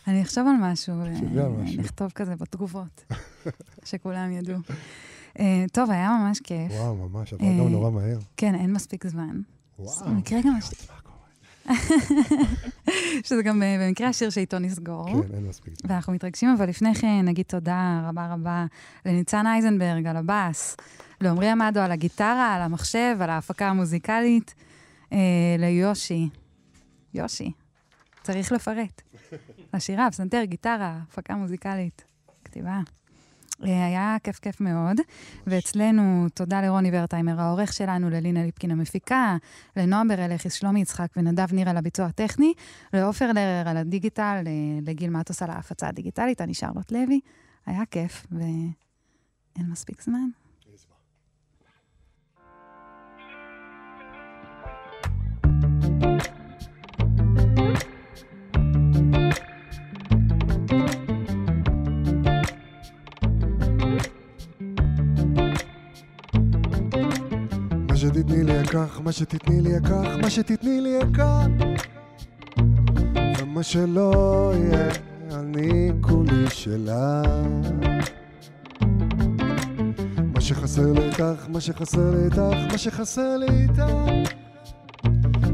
אני 0.07 0.21
אחשוב 0.21 0.47
על 0.47 0.71
משהו, 0.71 0.95
תחשבי 1.13 1.39
על 1.39 1.45
אה, 1.45 1.63
משהו. 1.63 1.81
נכתוב 1.81 2.11
כזה 2.11 2.35
בתגובות, 2.35 3.13
שכולם 3.89 4.31
ידעו. 4.31 4.57
אה, 5.39 5.65
טוב, 5.71 5.91
היה 5.91 6.09
ממש 6.21 6.39
כיף. 6.39 6.71
וואו, 6.71 6.95
ממש, 6.95 7.33
עבר 7.33 7.43
אה, 7.43 7.57
גם 7.59 7.67
נורא 7.67 7.91
מהר. 7.91 8.19
כן, 8.37 8.55
אין 8.55 8.73
מספיק 8.73 9.07
זמן. 9.07 9.41
וואו. 9.79 10.05
במקרה 10.05 10.39
גם? 10.41 10.57
שזה 13.25 13.43
גם 13.43 13.63
אה, 13.63 13.77
במקרה 13.79 14.07
השיר 14.07 14.29
שאיתו 14.29 14.59
נסגור. 14.59 15.07
כן, 15.09 15.35
אין 15.35 15.47
מספיק. 15.47 15.73
ואנחנו 15.83 16.13
מתרגשים, 16.13 16.49
אבל 16.57 16.69
לפני 16.69 16.95
כן 16.95 17.21
נגיד 17.25 17.45
תודה 17.45 18.01
רבה 18.09 18.33
רבה 18.33 18.65
לניצן 19.05 19.47
אייזנברג 19.47 20.07
על 20.07 20.17
הבאס, 20.17 20.77
לעמרי 21.21 21.49
עמדו 21.49 21.79
על 21.79 21.91
הגיטרה, 21.91 22.55
על 22.55 22.61
המחשב, 22.61 23.17
על 23.19 23.29
ההפקה 23.29 23.67
המוזיקלית, 23.67 24.55
אה, 25.13 25.17
ליושי. 25.59 26.29
יושי, 27.13 27.51
צריך 28.23 28.51
לפרט. 28.51 29.01
השירה, 29.73 30.11
פסנתר, 30.11 30.43
גיטרה, 30.43 30.99
הפקה 31.09 31.35
מוזיקלית, 31.35 32.05
כתיבה. 32.43 32.79
אה, 33.63 33.85
היה 33.85 34.17
כיף 34.23 34.39
כיף 34.39 34.61
מאוד, 34.61 34.97
ואצלנו 35.47 36.27
תודה 36.33 36.61
לרוני 36.61 36.89
ורטהיימר, 36.93 37.41
העורך 37.41 37.73
שלנו, 37.73 38.09
ללינה 38.09 38.43
ליפקין 38.43 38.71
המפיקה, 38.71 39.37
לנועם 39.75 40.07
ברלכיס, 40.07 40.53
שלומי 40.53 40.81
יצחק 40.81 41.07
ונדב 41.17 41.53
ניר 41.53 41.69
על 41.69 41.77
הביצוע 41.77 42.05
הטכני, 42.05 42.53
לעופר 42.93 43.31
לרר 43.31 43.69
על 43.69 43.77
הדיגיטל, 43.77 44.41
ל- 44.45 44.89
לגיל 44.89 45.09
מטוס 45.09 45.41
על 45.41 45.49
ההפצה 45.49 45.87
הדיגיטלית, 45.87 46.41
אני 46.41 46.53
שרלוט 46.53 46.91
לוי. 46.91 47.19
היה 47.65 47.85
כיף, 47.91 48.27
ואין 48.31 49.69
מספיק 49.69 50.01
זמן. 50.01 50.29
שתתני 68.17 68.43
לי 68.43 68.61
אקח, 68.61 68.99
מה 69.03 69.11
שתתני 69.11 69.61
לי 69.61 69.77
אקח, 69.77 70.05
מה 70.21 70.29
שתתני 70.29 70.81
לי 70.81 70.99
אקח 71.01 71.47
ומה 73.39 73.63
שלא 73.63 74.51
יהיה, 74.55 74.89
אני 75.31 75.91
כולי 76.01 76.49
שלה. 76.49 77.21
מה 80.33 80.41
שחסר 80.41 80.93
לי 80.93 81.05
איתך, 81.05 81.45
מה 81.49 81.61
שחסר 81.61 82.11
לי 82.11 82.25
איתך, 82.25 82.71
מה 82.71 82.77
שחסר 82.77 83.37
לי 83.37 83.47
איתך 83.61 83.83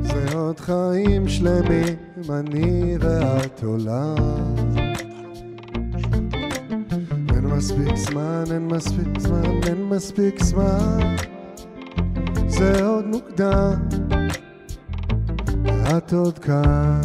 זה 0.02 0.26
עוד 0.34 0.60
חיים 0.60 1.28
שלמים, 1.28 1.98
אני 2.30 2.96
ואת 3.00 3.64
עולם. 3.64 4.16
אין 7.36 7.46
מספיק 7.46 7.96
זמן, 7.96 8.44
אין 8.52 8.68
מספיק 8.68 9.20
זמן, 9.20 9.60
אין 9.68 9.90
מספיק 9.90 10.44
זמן 10.44 11.16
זה 12.64 12.86
עוד 12.86 13.06
מוקדם, 13.06 13.74
ואת 15.66 16.14
עוד 16.14 16.40
כאן. 16.40 17.02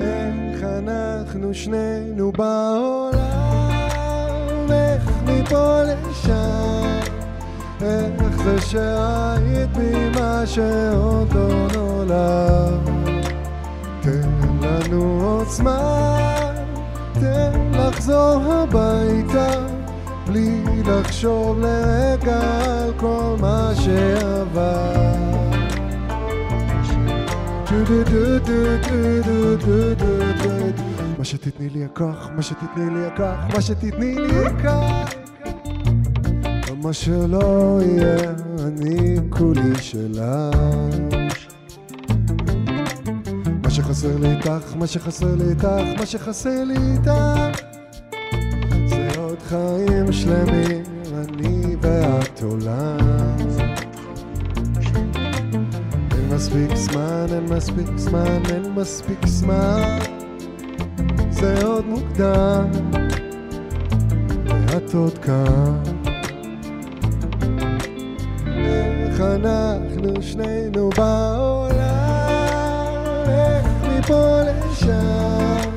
איך 0.00 0.62
אנחנו 0.62 1.54
שנינו 1.54 2.32
בעולם, 2.32 3.18
איך 4.70 5.10
מפה 5.26 5.82
לשם, 5.82 7.00
איך 7.80 8.42
זה 8.44 8.60
שהיית 8.60 9.76
בי 9.76 10.10
מה 10.10 10.42
שעוד 10.46 11.32
לא 11.32 11.48
נולד. 11.74 12.88
לנו 14.62 15.20
עוד 15.22 15.48
זמן, 15.48 16.54
תן 17.12 17.70
לחזור 17.72 18.42
הביתה, 18.44 19.66
בלי 20.26 20.67
לחשוב 20.88 21.58
לרגע 21.58 22.40
על 22.40 22.92
כל 22.96 23.36
מה 23.40 23.72
שעבר. 23.74 25.18
מה 31.18 31.24
שתתני 31.24 31.68
לי 31.68 31.84
הכוח, 31.84 32.28
מה 32.36 32.42
שתתני 32.42 32.90
לי 32.90 33.06
הכוח, 33.06 33.54
מה 33.54 33.60
שתתני 33.60 34.14
לי 34.14 34.46
הכוח. 34.46 35.14
ומה 36.70 36.92
שלא 36.92 37.80
יהיה, 37.82 38.16
אני 38.66 39.16
כולי 39.30 39.78
שלך. 39.80 40.56
מה 43.62 43.70
שחסר 43.70 44.16
לי 44.16 44.30
איתך, 44.30 44.76
מה 44.76 44.86
שחסר 44.86 45.34
לי 45.34 45.50
איתך, 45.50 45.68
מה 45.98 46.06
שחסר 46.06 46.64
לי 46.64 46.76
איתך 46.92 47.67
חיים 50.08 50.20
שלמים, 50.20 50.82
אני 51.14 51.76
ואת 51.80 52.42
עולם. 52.42 53.36
אין 56.12 56.28
מספיק 56.34 56.74
זמן, 56.74 57.26
אין 57.32 57.44
מספיק 57.44 57.86
זמן, 57.96 58.42
אין 58.50 58.72
מספיק 58.74 59.26
זמן 59.26 59.98
זה 61.30 61.64
עוד 61.64 61.86
מוקדם, 61.86 62.64
ואת 64.46 64.94
עוד 64.94 65.18
כאן. 65.18 65.82
איך 68.46 69.20
אנחנו 69.20 70.22
שנינו 70.22 70.90
בעולם, 70.96 71.78
איך 73.28 73.66
מפה 73.84 74.40
לשם, 74.42 75.70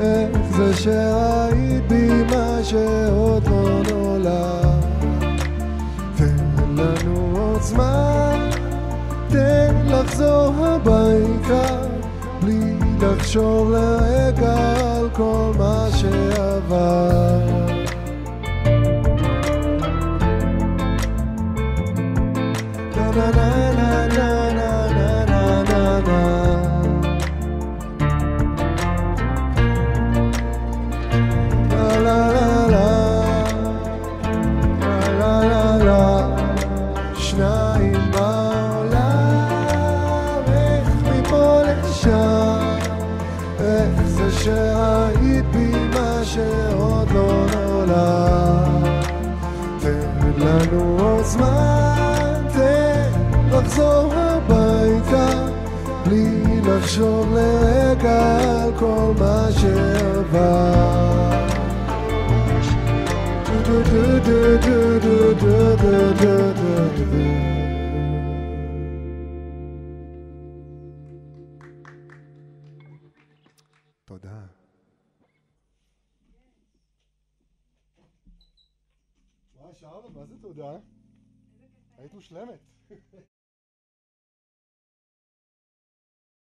איך 0.00 0.56
זה 0.56 0.76
שראית 0.76 1.88
בי 1.88 2.22
מה 2.22 2.58
שעוד 2.62 3.05
לחזור 10.16 10.66
הביתה, 10.66 11.86
בלי 12.42 12.74
לחשוב 13.00 13.70
לרגע 13.70 14.74
על 14.96 15.08
כל 15.12 15.52
מה 15.58 15.88
שעבר. 15.92 17.65
limit. 82.30 82.60